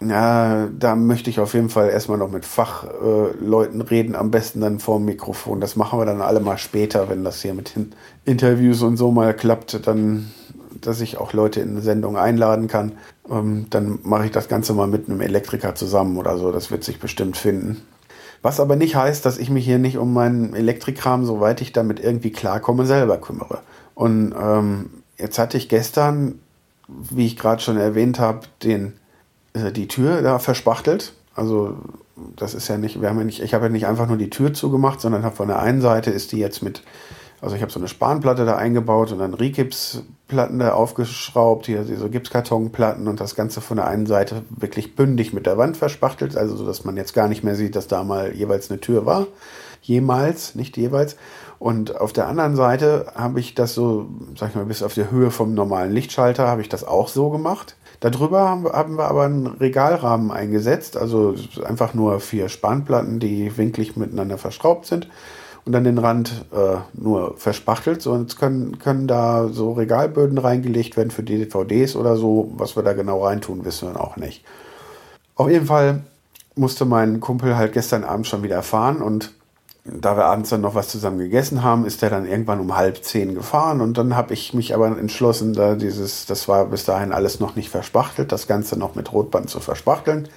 [0.00, 4.60] Ja, da möchte ich auf jeden Fall erstmal noch mit Fachleuten äh, reden, am besten
[4.60, 5.60] dann vor dem Mikrofon.
[5.60, 7.92] Das machen wir dann alle mal später, wenn das hier mit den
[8.24, 10.30] Interviews und so mal klappt, dann
[10.86, 12.92] dass ich auch Leute in eine Sendung einladen kann.
[13.30, 16.52] Ähm, dann mache ich das Ganze mal mit einem Elektriker zusammen oder so.
[16.52, 17.82] Das wird sich bestimmt finden.
[18.42, 21.98] Was aber nicht heißt, dass ich mich hier nicht um meinen Elektrikkram, soweit ich damit
[21.98, 23.60] irgendwie klarkomme, selber kümmere.
[23.94, 26.40] Und ähm, jetzt hatte ich gestern,
[26.88, 28.92] wie ich gerade schon erwähnt habe, den,
[29.54, 31.14] äh, die Tür da verspachtelt.
[31.34, 31.78] Also
[32.36, 34.30] das ist ja nicht, wir haben ja nicht, ich habe ja nicht einfach nur die
[34.30, 36.82] Tür zugemacht, sondern habe von der einen Seite ist die jetzt mit
[37.44, 42.08] also ich habe so eine Spanplatte da eingebaut und dann Rigipsplatten da aufgeschraubt, hier so
[42.08, 46.56] Gipskartonplatten und das Ganze von der einen Seite wirklich bündig mit der Wand verspachtelt, also
[46.56, 49.26] so, dass man jetzt gar nicht mehr sieht, dass da mal jeweils eine Tür war.
[49.82, 51.16] Jemals, nicht jeweils.
[51.58, 54.06] Und auf der anderen Seite habe ich das so,
[54.38, 57.28] sag ich mal, bis auf die Höhe vom normalen Lichtschalter habe ich das auch so
[57.28, 57.76] gemacht.
[58.00, 64.38] Darüber haben wir aber einen Regalrahmen eingesetzt, also einfach nur vier Spanplatten, die winklig miteinander
[64.38, 65.08] verschraubt sind
[65.64, 68.02] und dann den Rand äh, nur verspachtelt.
[68.02, 72.52] So, jetzt können, können da so Regalböden reingelegt werden für DVDs oder so.
[72.56, 74.44] Was wir da genau reintun, wissen wir auch nicht.
[75.36, 76.02] Auf jeden Fall
[76.54, 79.32] musste mein Kumpel halt gestern Abend schon wieder fahren und
[79.84, 83.04] da wir abends dann noch was zusammen gegessen haben, ist er dann irgendwann um halb
[83.04, 87.12] zehn gefahren und dann habe ich mich aber entschlossen, da dieses, das war bis dahin
[87.12, 90.28] alles noch nicht verspachtelt, das Ganze noch mit Rotband zu verspachteln.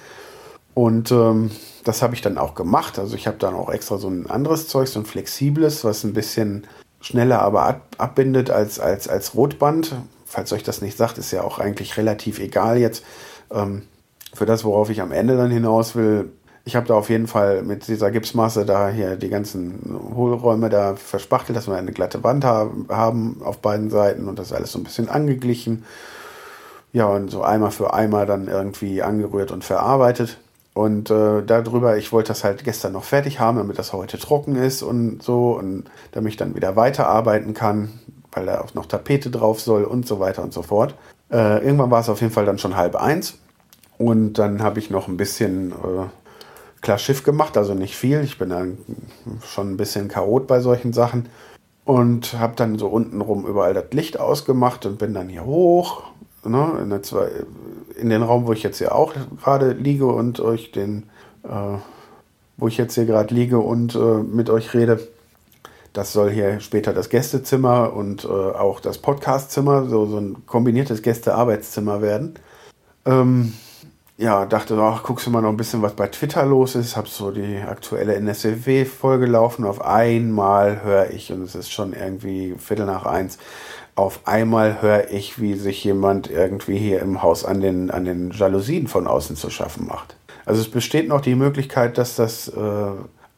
[0.78, 1.50] Und ähm,
[1.82, 3.00] das habe ich dann auch gemacht.
[3.00, 6.12] Also ich habe dann auch extra so ein anderes Zeug, so ein flexibles, was ein
[6.12, 6.68] bisschen
[7.00, 9.96] schneller aber ab, abbindet als, als, als Rotband.
[10.24, 13.04] Falls euch das nicht sagt, ist ja auch eigentlich relativ egal jetzt.
[13.50, 13.88] Ähm,
[14.32, 16.30] für das, worauf ich am Ende dann hinaus will,
[16.64, 20.94] ich habe da auf jeden Fall mit dieser Gipsmasse da hier die ganzen Hohlräume da
[20.94, 24.84] verspachtelt, dass wir eine glatte Wand haben auf beiden Seiten und das alles so ein
[24.84, 25.84] bisschen angeglichen.
[26.92, 30.38] Ja, und so Eimer für Eimer dann irgendwie angerührt und verarbeitet.
[30.78, 34.54] Und äh, darüber, ich wollte das halt gestern noch fertig haben, damit das heute trocken
[34.54, 37.98] ist und so und damit ich dann wieder weiterarbeiten kann,
[38.30, 40.94] weil da auch noch Tapete drauf soll und so weiter und so fort.
[41.32, 43.38] Äh, irgendwann war es auf jeden Fall dann schon halb eins
[43.98, 46.06] und dann habe ich noch ein bisschen äh,
[46.80, 48.22] klar Schiff gemacht, also nicht viel.
[48.22, 48.78] Ich bin dann
[49.44, 51.28] schon ein bisschen Chaot bei solchen Sachen
[51.86, 56.04] und habe dann so untenrum überall das Licht ausgemacht und bin dann hier hoch
[56.44, 57.28] ne, in, der zwei,
[57.96, 61.04] in den Raum, wo ich jetzt hier auch gerade liege und euch den,
[61.44, 61.78] äh,
[62.56, 65.00] wo ich jetzt hier gerade liege und äh, mit euch rede.
[65.92, 71.02] Das soll hier später das Gästezimmer und äh, auch das Podcastzimmer, so, so ein kombiniertes
[71.02, 72.34] Gästearbeitszimmer werden.
[73.04, 73.54] Ähm,
[74.18, 76.96] ja, dachte, ach, guckst du mal noch ein bisschen, was bei Twitter los ist.
[76.96, 79.64] Hab so die aktuelle NSW-Folge laufen.
[79.64, 83.38] Auf einmal höre ich, und es ist schon irgendwie Viertel nach eins,
[83.98, 88.30] auf einmal höre ich, wie sich jemand irgendwie hier im Haus an den, an den
[88.30, 90.16] Jalousien von außen zu schaffen macht.
[90.46, 92.90] Also es besteht noch die Möglichkeit, dass das äh,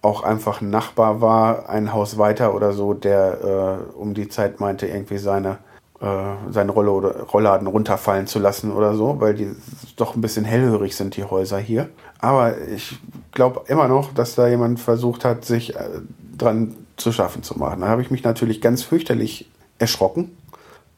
[0.03, 4.61] auch einfach ein Nachbar war, ein Haus weiter oder so, der äh, um die Zeit
[4.61, 5.57] meinte, irgendwie seine,
[6.03, 6.07] äh,
[6.51, 9.51] seine Rolle oder Rollladen runterfallen zu lassen oder so, weil die
[9.97, 11.89] doch ein bisschen hellhörig sind, die Häuser hier.
[12.19, 12.99] Aber ich
[13.33, 15.89] glaube immer noch, dass da jemand versucht hat, sich äh,
[16.37, 17.81] dran zu schaffen zu machen.
[17.81, 20.37] Da habe ich mich natürlich ganz fürchterlich erschrocken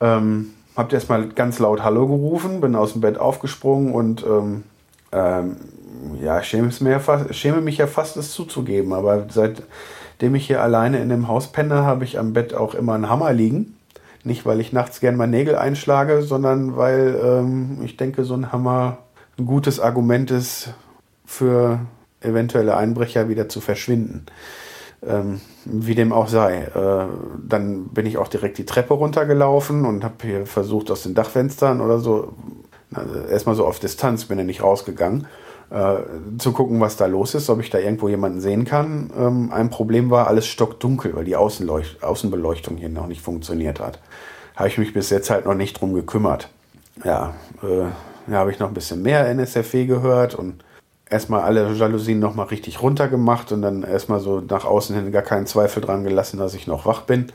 [0.02, 4.64] ähm, hab erstmal ganz laut Hallo gerufen, bin aus dem Bett aufgesprungen und ähm,
[5.12, 5.56] ähm,
[6.20, 8.92] ja, schäme, mir fast, schäme mich ja fast, es zuzugeben.
[8.92, 12.94] Aber seitdem ich hier alleine in dem Haus penne, habe ich am Bett auch immer
[12.94, 13.76] einen Hammer liegen.
[14.24, 18.52] Nicht, weil ich nachts gern mal Nägel einschlage, sondern weil ähm, ich denke, so ein
[18.52, 18.98] Hammer
[19.38, 20.70] ein gutes Argument ist,
[21.24, 21.80] für
[22.20, 24.26] eventuelle Einbrecher wieder zu verschwinden.
[25.04, 26.62] Ähm, wie dem auch sei.
[26.62, 27.06] Äh,
[27.48, 31.80] dann bin ich auch direkt die Treppe runtergelaufen und habe hier versucht, aus den Dachfenstern
[31.80, 32.34] oder so,
[32.94, 35.26] also erstmal so auf Distanz, bin ja nicht rausgegangen,
[35.70, 35.96] äh,
[36.38, 39.10] zu gucken, was da los ist, ob ich da irgendwo jemanden sehen kann.
[39.18, 43.98] Ähm, ein Problem war alles stockdunkel, weil die Außenleucht Außenbeleuchtung hier noch nicht funktioniert hat.
[44.54, 46.48] Habe ich mich bis jetzt halt noch nicht drum gekümmert.
[47.04, 47.86] Ja, äh,
[48.28, 50.62] da habe ich noch ein bisschen mehr NSFW gehört und
[51.12, 55.46] erstmal alle Jalousien nochmal richtig runtergemacht und dann erstmal so nach außen hin gar keinen
[55.46, 57.30] Zweifel dran gelassen, dass ich noch wach bin.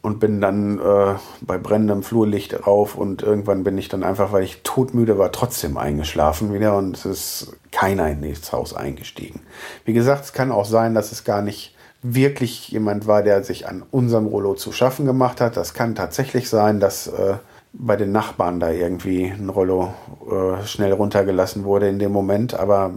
[0.00, 4.44] Und bin dann äh, bei brennendem Flurlicht rauf und irgendwann bin ich dann einfach, weil
[4.44, 9.40] ich todmüde war, trotzdem eingeschlafen wieder und es ist keiner in das Haus eingestiegen.
[9.84, 13.66] Wie gesagt, es kann auch sein, dass es gar nicht wirklich jemand war, der sich
[13.66, 15.56] an unserem Rollo zu schaffen gemacht hat.
[15.56, 17.34] Das kann tatsächlich sein, dass äh,
[17.72, 19.92] bei den Nachbarn da irgendwie ein Rollo
[20.30, 22.54] äh, schnell runtergelassen wurde in dem Moment.
[22.54, 22.92] Aber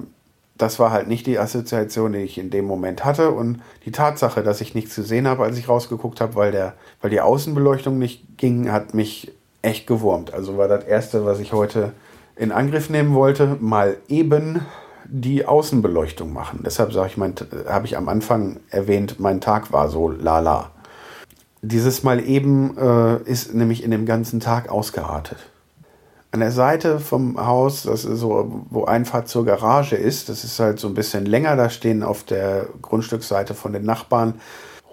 [0.58, 3.32] das war halt nicht die Assoziation, die ich in dem Moment hatte.
[3.32, 7.10] Und die Tatsache, dass ich nichts gesehen habe, als ich rausgeguckt habe, weil, der, weil
[7.10, 9.32] die Außenbeleuchtung nicht ging, hat mich
[9.62, 10.34] echt gewurmt.
[10.34, 11.94] Also war das Erste, was ich heute
[12.36, 14.62] in Angriff nehmen wollte, mal eben
[15.06, 16.62] die Außenbeleuchtung machen.
[16.66, 17.36] Deshalb sage ich, mein,
[17.68, 20.72] habe ich am Anfang erwähnt, mein Tag war so lala.
[21.62, 25.38] Dieses Mal eben äh, ist nämlich in dem ganzen Tag ausgeartet.
[26.32, 30.60] An der Seite vom Haus, das ist so, wo Einfahrt zur Garage ist, das ist
[30.60, 31.56] halt so ein bisschen länger.
[31.56, 34.36] Da stehen auf der Grundstücksseite von den Nachbarn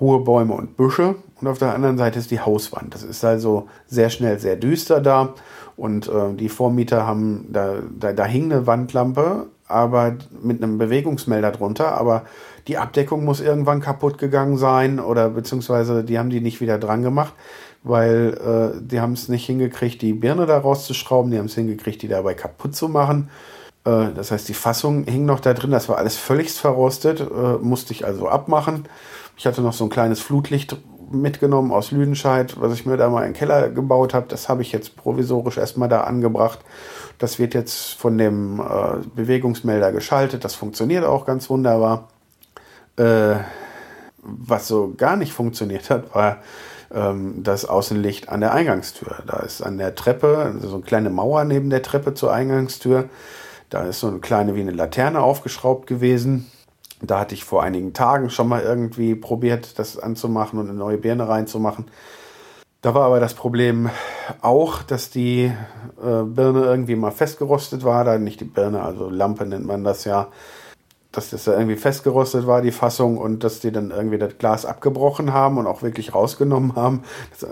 [0.01, 2.95] hohe Bäume und Büsche und auf der anderen Seite ist die Hauswand.
[2.95, 5.35] Das ist also sehr schnell sehr düster da
[5.77, 11.53] und äh, die Vormieter haben, da, da, da hing eine Wandlampe, aber mit einem Bewegungsmelder
[11.53, 12.23] drunter, aber
[12.69, 17.03] die Abdeckung muss irgendwann kaputt gegangen sein oder beziehungsweise die haben die nicht wieder dran
[17.03, 17.33] gemacht,
[17.83, 22.03] weil äh, die haben es nicht hingekriegt, die Birne da rauszuschrauben, die haben es hingekriegt,
[22.03, 23.31] die dabei kaputt zu machen.
[23.85, 27.59] Äh, das heißt, die Fassung hing noch da drin, das war alles völlig verrostet, äh,
[27.63, 28.85] musste ich also abmachen.
[29.37, 30.77] Ich hatte noch so ein kleines Flutlicht
[31.11, 34.27] mitgenommen aus Lüdenscheid, was ich mir da mal den Keller gebaut habe.
[34.29, 36.59] Das habe ich jetzt provisorisch erstmal da angebracht.
[37.17, 40.45] Das wird jetzt von dem äh, Bewegungsmelder geschaltet.
[40.45, 42.09] Das funktioniert auch ganz wunderbar.
[42.99, 43.37] Äh,
[44.23, 46.39] was so gar nicht funktioniert hat, war
[46.93, 49.23] ähm, das Außenlicht an der Eingangstür.
[49.27, 53.09] Da ist an der Treppe, also so eine kleine Mauer neben der Treppe zur Eingangstür.
[53.71, 56.51] Da ist so eine kleine wie eine Laterne aufgeschraubt gewesen.
[57.01, 60.99] Da hatte ich vor einigen Tagen schon mal irgendwie probiert, das anzumachen und eine neue
[60.99, 61.87] Birne reinzumachen.
[62.81, 63.91] Da war aber das Problem
[64.41, 68.05] auch, dass die äh, Birne irgendwie mal festgerostet war.
[68.05, 70.29] Da nicht die Birne, also Lampe nennt man das ja
[71.19, 74.65] dass das da irgendwie festgerostet war, die Fassung, und dass die dann irgendwie das Glas
[74.65, 77.03] abgebrochen haben und auch wirklich rausgenommen haben,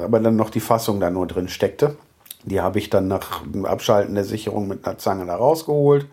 [0.00, 1.96] aber dann noch die Fassung da nur drin steckte.
[2.44, 6.06] Die habe ich dann nach dem Abschalten der Sicherung mit einer Zange da rausgeholt,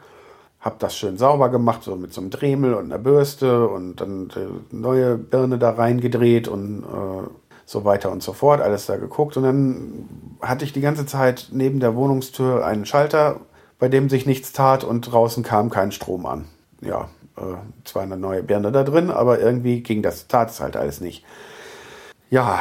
[0.61, 4.29] habe das schön sauber gemacht, so mit so einem Dremel und einer Bürste und dann
[4.29, 7.27] die neue Birne da reingedreht und äh,
[7.65, 9.37] so weiter und so fort, alles da geguckt.
[9.37, 10.09] Und dann
[10.41, 13.41] hatte ich die ganze Zeit neben der Wohnungstür einen Schalter,
[13.77, 16.45] bei dem sich nichts tat und draußen kam kein Strom an
[16.85, 17.41] ja, äh,
[17.85, 21.23] zwar eine neue Birne da drin, aber irgendwie ging das, tat es halt alles nicht.
[22.29, 22.59] Ja,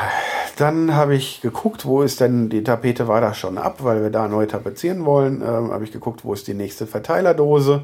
[0.56, 4.10] dann habe ich geguckt, wo ist denn, die Tapete war da schon ab, weil wir
[4.10, 5.40] da neu tapezieren wollen.
[5.40, 7.82] Ähm, habe ich geguckt, wo ist die nächste Verteilerdose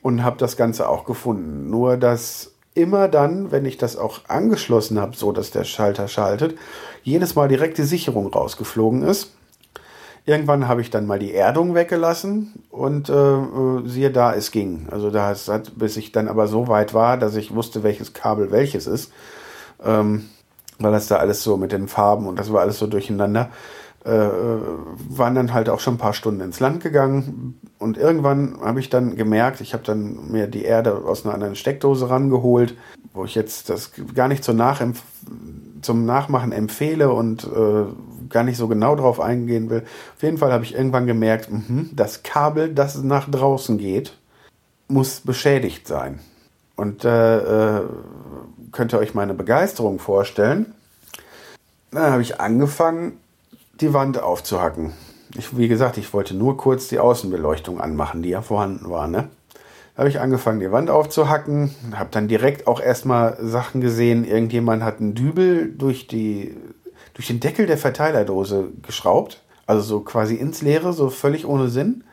[0.00, 1.68] und habe das Ganze auch gefunden.
[1.68, 6.56] Nur, dass immer dann, wenn ich das auch angeschlossen habe, so dass der Schalter schaltet,
[7.02, 9.32] jedes Mal direkt die Sicherung rausgeflogen ist.
[10.26, 14.86] Irgendwann habe ich dann mal die Erdung weggelassen und äh, äh siehe da, es ging.
[14.90, 18.50] Also da hat, bis ich dann aber so weit war, dass ich wusste, welches Kabel
[18.50, 19.12] welches ist.
[19.82, 20.26] Ähm,
[20.78, 23.50] weil das da alles so mit den Farben und das war alles so durcheinander,
[24.04, 27.60] äh, waren dann halt auch schon ein paar Stunden ins Land gegangen.
[27.78, 31.54] Und irgendwann habe ich dann gemerkt, ich habe dann mir die Erde aus einer anderen
[31.54, 32.76] Steckdose rangeholt,
[33.12, 35.02] wo ich jetzt das gar nicht zum, Nachempf
[35.82, 37.84] zum Nachmachen empfehle und äh,
[38.30, 39.82] gar nicht so genau drauf eingehen will.
[40.16, 44.16] Auf jeden Fall habe ich irgendwann gemerkt, mh, das Kabel, das nach draußen geht,
[44.88, 46.20] muss beschädigt sein.
[46.76, 47.82] Und äh, äh,
[48.72, 50.74] könnt ihr euch meine Begeisterung vorstellen.
[51.90, 53.18] Dann habe ich angefangen,
[53.80, 54.92] die Wand aufzuhacken.
[55.36, 59.08] Ich, wie gesagt, ich wollte nur kurz die Außenbeleuchtung anmachen, die ja vorhanden war.
[59.08, 59.28] Ne?
[59.94, 64.24] Da habe ich angefangen, die Wand aufzuhacken, habe dann direkt auch erstmal Sachen gesehen.
[64.24, 66.56] Irgendjemand hat einen Dübel durch, die,
[67.14, 72.04] durch den Deckel der Verteilerdose geschraubt, also so quasi ins Leere, so völlig ohne Sinn.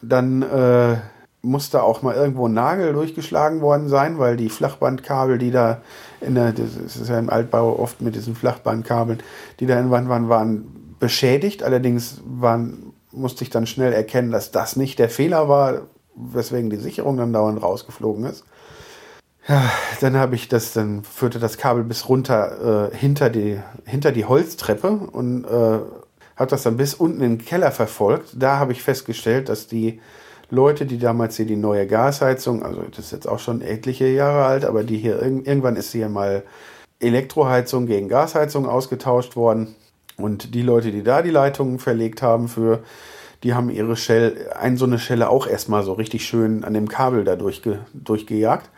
[0.00, 0.96] Dann äh,
[1.42, 5.82] musste auch mal irgendwo ein Nagel durchgeschlagen worden sein, weil die Flachbandkabel, die da
[6.20, 9.22] in der, das ist ja im Altbau oft mit diesen Flachbandkabeln,
[9.58, 11.64] die da in Wand waren, waren beschädigt.
[11.64, 15.82] Allerdings waren, musste ich dann schnell erkennen, dass das nicht der Fehler war,
[16.14, 18.44] weswegen die Sicherung dann dauernd rausgeflogen ist.
[19.48, 19.70] Ja,
[20.00, 24.24] dann habe ich das, dann führte das Kabel bis runter äh, hinter, die, hinter die
[24.24, 28.30] Holztreppe und äh, habe das dann bis unten in den Keller verfolgt.
[28.36, 30.00] Da habe ich festgestellt, dass die
[30.48, 34.44] Leute, die damals hier die neue Gasheizung, also das ist jetzt auch schon etliche Jahre
[34.44, 36.44] alt, aber die hier irgendwann ist hier mal
[37.00, 39.74] Elektroheizung gegen Gasheizung ausgetauscht worden.
[40.18, 42.84] Und die Leute, die da die Leitungen verlegt haben für,
[43.42, 46.88] die haben ihre Shell, ein so eine Schelle auch erstmal so richtig schön an dem
[46.88, 48.70] Kabel da durchge, durchgejagt.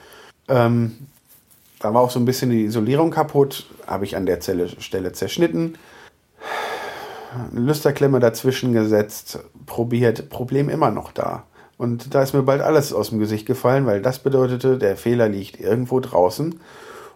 [0.48, 0.96] Ähm,
[1.80, 5.12] da war auch so ein bisschen die Isolierung kaputt, habe ich an der Zelle, Stelle
[5.12, 5.76] zerschnitten,
[7.52, 11.44] Lüsterklemme dazwischen gesetzt, probiert, Problem immer noch da.
[11.76, 15.28] Und da ist mir bald alles aus dem Gesicht gefallen, weil das bedeutete, der Fehler
[15.28, 16.60] liegt irgendwo draußen.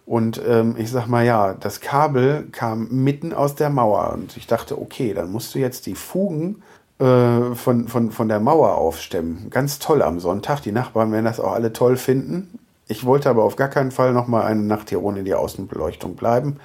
[0.04, 4.12] Und ähm, ich sag mal, ja, das Kabel kam mitten aus der Mauer.
[4.14, 6.62] Und ich dachte, okay, dann musst du jetzt die Fugen
[6.98, 9.50] äh, von, von, von der Mauer aufstemmen.
[9.50, 10.60] Ganz toll am Sonntag.
[10.62, 12.58] Die Nachbarn werden das auch alle toll finden.
[12.88, 16.56] Ich wollte aber auf gar keinen Fall nochmal eine Nacht hier ohne die Außenbeleuchtung bleiben.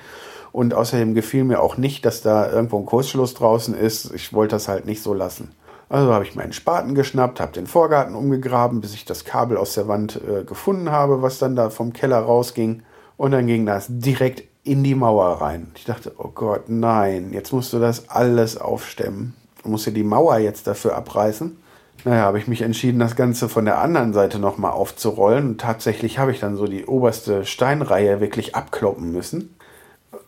[0.54, 4.14] Und außerdem gefiel mir auch nicht, dass da irgendwo ein Kursschluss draußen ist.
[4.14, 5.52] Ich wollte das halt nicht so lassen.
[5.90, 9.74] Also habe ich meinen Spaten geschnappt, habe den Vorgarten umgegraben, bis ich das Kabel aus
[9.74, 12.84] der Wand äh, gefunden habe, was dann da vom Keller rausging.
[13.18, 15.72] Und dann ging das direkt in die Mauer rein.
[15.76, 19.36] Ich dachte, oh Gott, nein, jetzt musst du das alles aufstemmen.
[19.62, 21.58] Du musst dir die Mauer jetzt dafür abreißen.
[22.06, 25.52] Naja, habe ich mich entschieden, das Ganze von der anderen Seite nochmal aufzurollen.
[25.52, 29.56] Und tatsächlich habe ich dann so die oberste Steinreihe wirklich abkloppen müssen.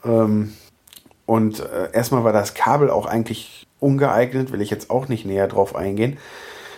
[0.05, 0.53] Ähm,
[1.25, 5.47] und äh, erstmal war das Kabel auch eigentlich ungeeignet, will ich jetzt auch nicht näher
[5.47, 6.17] drauf eingehen.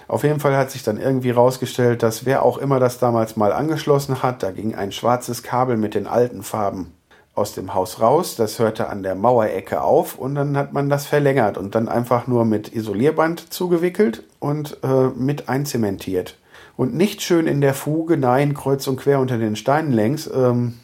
[0.07, 3.51] Auf jeden Fall hat sich dann irgendwie rausgestellt, dass wer auch immer das damals mal
[3.51, 6.93] angeschlossen hat, da ging ein schwarzes Kabel mit den alten Farben
[7.37, 11.05] aus dem Haus raus, das hörte an der Mauerecke auf und dann hat man das
[11.05, 16.37] verlängert und dann einfach nur mit Isolierband zugewickelt und äh, mit einzementiert.
[16.75, 20.75] Und nicht schön in der Fuge, nein, kreuz und quer unter den Steinen längs, ähm,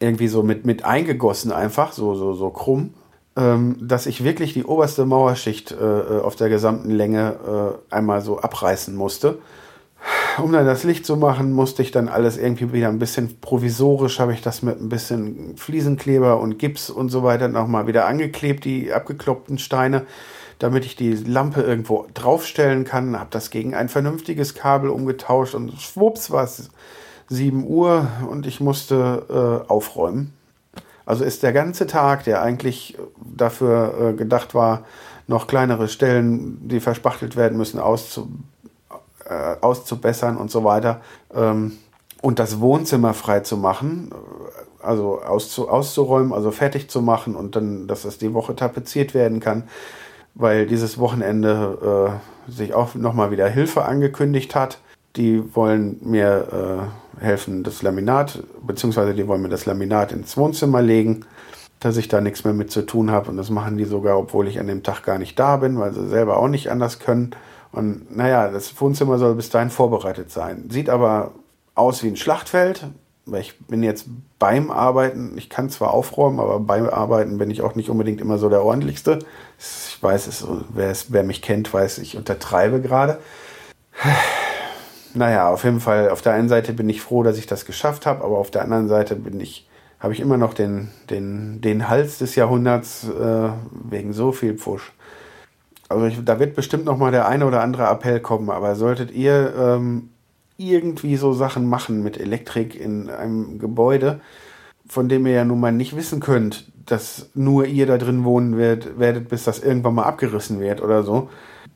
[0.00, 2.94] irgendwie so mit, mit eingegossen einfach, so, so, so krumm
[3.38, 8.20] ähm, dass ich wirklich die oberste Mauerschicht äh, äh, auf der gesamten Länge äh, einmal
[8.20, 9.38] so abreißen musste.
[10.42, 14.20] Um dann das Licht zu machen, musste ich dann alles irgendwie wieder ein bisschen provisorisch,
[14.20, 18.64] habe ich das mit ein bisschen Fliesenkleber und Gips und so weiter nochmal wieder angeklebt,
[18.64, 20.06] die abgekloppten Steine,
[20.58, 25.80] damit ich die Lampe irgendwo draufstellen kann, habe das gegen ein vernünftiges Kabel umgetauscht und
[25.80, 26.70] schwupps war es
[27.28, 30.32] 7 Uhr und ich musste äh, aufräumen.
[31.04, 34.84] Also ist der ganze Tag, der eigentlich dafür äh, gedacht war,
[35.26, 38.28] noch kleinere Stellen, die verspachtelt werden müssen, auszu,
[39.28, 41.00] äh, auszubessern und so weiter.
[41.34, 41.78] Ähm,
[42.20, 47.56] und das Wohnzimmer frei zu machen, äh, also auszu, auszuräumen, also fertig zu machen und
[47.56, 49.64] dann, dass es die Woche tapeziert werden kann,
[50.34, 52.18] weil dieses Wochenende
[52.48, 54.78] äh, sich auch nochmal wieder Hilfe angekündigt hat.
[55.16, 60.80] Die wollen mir äh, helfen, das Laminat, beziehungsweise die wollen mir das Laminat ins Wohnzimmer
[60.80, 61.24] legen,
[61.80, 63.30] dass ich da nichts mehr mit zu tun habe.
[63.30, 65.92] Und das machen die sogar, obwohl ich an dem Tag gar nicht da bin, weil
[65.92, 67.34] sie selber auch nicht anders können.
[67.72, 70.68] Und naja, das Wohnzimmer soll bis dahin vorbereitet sein.
[70.70, 71.32] Sieht aber
[71.74, 72.86] aus wie ein Schlachtfeld.
[73.30, 74.06] Weil ich bin jetzt
[74.38, 78.38] beim Arbeiten, ich kann zwar aufräumen, aber beim Arbeiten bin ich auch nicht unbedingt immer
[78.38, 79.18] so der ordentlichste.
[79.58, 83.18] Ich weiß, es, wer, es, wer mich kennt, weiß, ich untertreibe gerade.
[85.14, 88.06] Naja, auf jeden Fall, auf der einen Seite bin ich froh, dass ich das geschafft
[88.06, 89.68] habe, aber auf der anderen Seite bin ich,
[90.00, 93.48] habe ich immer noch den, den, den Hals des Jahrhunderts äh,
[93.90, 94.92] wegen so viel Pfusch.
[95.88, 99.10] Also ich, da wird bestimmt noch mal der eine oder andere Appell kommen, aber solltet
[99.10, 100.10] ihr ähm,
[100.58, 104.20] irgendwie so Sachen machen mit Elektrik in einem Gebäude,
[104.86, 108.58] von dem ihr ja nun mal nicht wissen könnt, dass nur ihr da drin wohnen
[108.58, 111.30] werdet, werdet bis das irgendwann mal abgerissen wird oder so,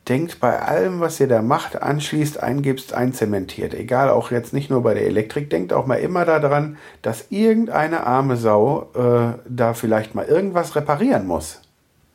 [0.08, 3.74] denkt bei allem, was ihr da macht, anschließt, eingibst, einzementiert.
[3.74, 8.06] Egal, auch jetzt nicht nur bei der Elektrik, denkt auch mal immer daran, dass irgendeine
[8.06, 11.61] arme Sau äh, da vielleicht mal irgendwas reparieren muss.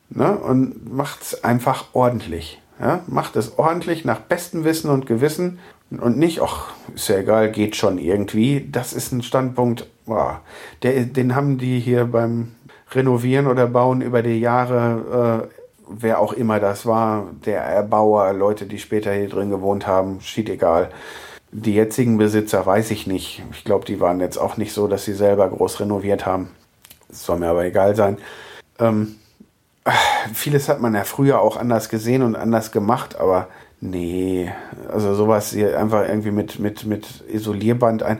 [0.09, 0.37] Ne?
[0.37, 2.61] Und macht's einfach ordentlich.
[2.79, 3.01] Ja?
[3.07, 7.75] Macht es ordentlich nach bestem Wissen und Gewissen und nicht, ach, ist ja egal, geht
[7.75, 8.67] schon irgendwie.
[8.71, 10.41] Das ist ein Standpunkt, boah,
[10.83, 12.51] der, den haben die hier beim
[12.91, 15.57] Renovieren oder Bauen über die Jahre, äh,
[15.89, 20.49] wer auch immer das war, der Erbauer, Leute, die später hier drin gewohnt haben, schied
[20.49, 20.89] egal.
[21.51, 23.41] Die jetzigen Besitzer weiß ich nicht.
[23.51, 26.49] Ich glaube, die waren jetzt auch nicht so, dass sie selber groß renoviert haben.
[27.07, 28.17] Das soll mir aber egal sein.
[28.79, 29.15] Ähm,
[30.33, 33.47] vieles hat man ja früher auch anders gesehen und anders gemacht, aber
[33.81, 34.51] nee,
[34.89, 38.19] also sowas hier einfach irgendwie mit, mit, mit Isolierband ein.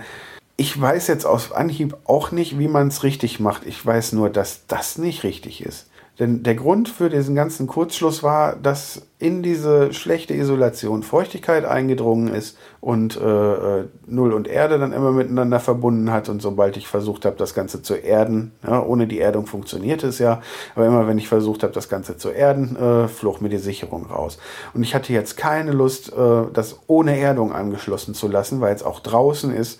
[0.55, 3.65] Ich weiß jetzt aus Anhieb auch nicht, wie man es richtig macht.
[3.65, 5.87] Ich weiß nur, dass das nicht richtig ist.
[6.19, 12.27] Denn der Grund für diesen ganzen Kurzschluss war, dass in diese schlechte Isolation Feuchtigkeit eingedrungen
[12.27, 16.29] ist und äh, äh, Null und Erde dann immer miteinander verbunden hat.
[16.29, 20.19] Und sobald ich versucht habe, das Ganze zu erden, ja, ohne die Erdung funktioniert es
[20.19, 20.41] ja,
[20.75, 24.05] aber immer wenn ich versucht habe, das Ganze zu erden, äh, flog mir die Sicherung
[24.05, 24.37] raus.
[24.75, 28.83] Und ich hatte jetzt keine Lust, äh, das ohne Erdung angeschlossen zu lassen, weil es
[28.83, 29.79] auch draußen ist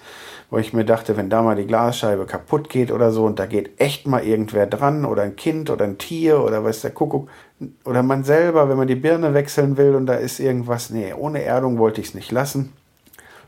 [0.49, 3.45] wo ich mir dachte, wenn da mal die Glasscheibe kaputt geht oder so und da
[3.45, 7.27] geht echt mal irgendwer dran oder ein Kind oder ein Tier oder weiß der Kuckuck
[7.85, 11.43] oder man selber, wenn man die Birne wechseln will und da ist irgendwas, nee, ohne
[11.43, 12.73] Erdung wollte ich es nicht lassen.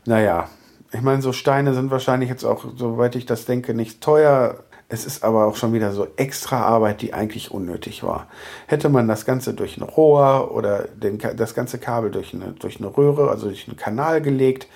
[0.04, 0.48] Naja,
[0.92, 4.64] ich meine, so Steine sind wahrscheinlich jetzt auch, soweit ich das denke, nicht teuer.
[4.88, 8.26] Es ist aber auch schon wieder so extra Arbeit, die eigentlich unnötig war.
[8.66, 12.80] Hätte man das Ganze durch ein Rohr oder den, das ganze Kabel durch eine, durch
[12.80, 14.66] eine Röhre, also durch einen Kanal gelegt,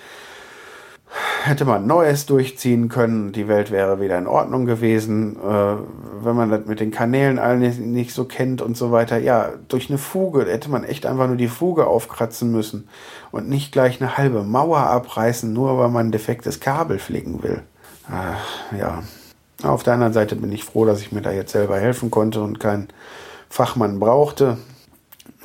[1.45, 5.35] hätte man Neues durchziehen können, die Welt wäre wieder in Ordnung gewesen.
[5.37, 5.75] Äh,
[6.23, 9.51] wenn man das mit den Kanälen allen nicht, nicht, so kennt und so weiter, ja,
[9.67, 12.87] durch eine Fuge hätte man echt einfach nur die Fuge aufkratzen müssen
[13.31, 17.61] und nicht gleich eine halbe Mauer abreißen, nur weil man ein defektes Kabel flicken will.
[18.09, 19.03] Äh, ja.
[19.63, 22.41] Auf der anderen Seite bin ich froh, dass ich mir da jetzt selber helfen konnte
[22.41, 22.89] und keinen
[23.49, 24.57] Fachmann brauchte.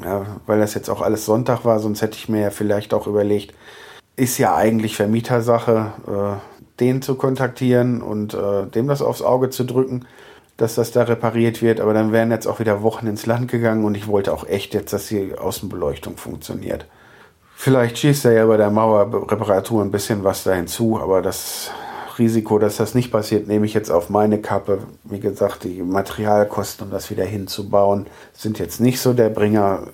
[0.02, 3.06] Ja, weil das jetzt auch alles Sonntag war, sonst hätte ich mir ja vielleicht auch
[3.06, 3.54] überlegt,
[4.20, 9.64] ist ja eigentlich Vermietersache, äh, den zu kontaktieren und äh, dem das aufs Auge zu
[9.64, 10.06] drücken,
[10.58, 11.80] dass das da repariert wird.
[11.80, 14.74] Aber dann wären jetzt auch wieder Wochen ins Land gegangen und ich wollte auch echt
[14.74, 16.86] jetzt, dass die Außenbeleuchtung funktioniert.
[17.56, 21.70] Vielleicht schießt er ja bei der Mauerreparatur ein bisschen was da hinzu, aber das
[22.18, 24.80] Risiko, dass das nicht passiert, nehme ich jetzt auf meine Kappe.
[25.04, 29.84] Wie gesagt, die Materialkosten, um das wieder hinzubauen, sind jetzt nicht so der Bringer,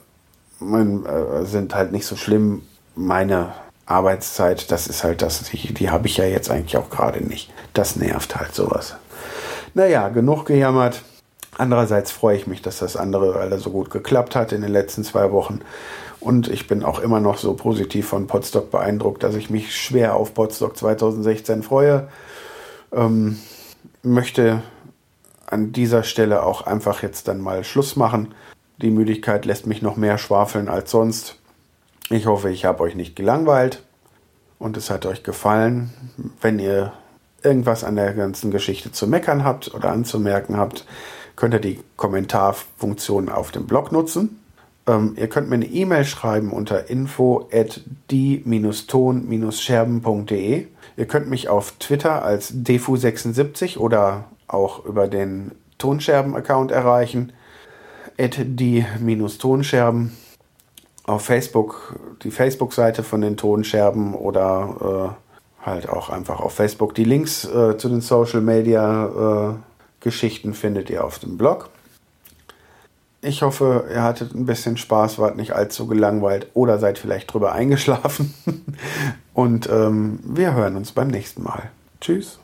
[0.61, 2.63] äh, sind halt nicht so schlimm.
[2.97, 3.53] Meine
[3.87, 7.53] Arbeitszeit, das ist halt das, die, habe ich ja jetzt eigentlich auch gerade nicht.
[7.73, 8.97] Das nervt halt sowas.
[9.75, 11.03] Naja, genug gejammert.
[11.57, 15.05] Andererseits freue ich mich, dass das andere alle so gut geklappt hat in den letzten
[15.05, 15.61] zwei Wochen.
[16.21, 20.17] Und ich bin auch immer noch so positiv von Podstock beeindruckt, dass ich mich schwer
[20.17, 22.09] auf Podstock 2016 freue.
[22.93, 23.39] Ähm,
[24.03, 24.63] möchte
[25.47, 28.35] an dieser Stelle auch einfach jetzt dann mal Schluss machen.
[28.79, 31.37] Die Müdigkeit lässt mich noch mehr schwafeln als sonst.
[32.09, 33.83] Ich hoffe, ich habe euch nicht gelangweilt
[34.61, 35.91] und es hat euch gefallen.
[36.41, 36.93] Wenn ihr
[37.43, 40.87] irgendwas an der ganzen Geschichte zu meckern habt oder anzumerken habt,
[41.35, 44.39] könnt ihr die Kommentarfunktion auf dem Blog nutzen.
[44.87, 47.81] Ähm, ihr könnt mir eine E-Mail schreiben unter info at
[48.13, 50.67] die-ton-scherben.de.
[50.97, 57.33] Ihr könnt mich auf Twitter als defu76 oder auch über den Tonscherben-Account erreichen.
[58.17, 60.13] at die-tonscherben
[61.07, 65.17] auf Facebook die Facebook-Seite von den Tonscherben oder
[65.63, 66.95] äh, halt auch einfach auf Facebook.
[66.95, 69.55] Die Links äh, zu den Social Media äh,
[70.01, 71.69] Geschichten findet ihr auf dem Blog.
[73.23, 77.53] Ich hoffe, ihr hattet ein bisschen Spaß, wart nicht allzu gelangweilt oder seid vielleicht drüber
[77.53, 78.35] eingeschlafen.
[79.35, 81.71] Und ähm, wir hören uns beim nächsten Mal.
[82.01, 82.39] Tschüss.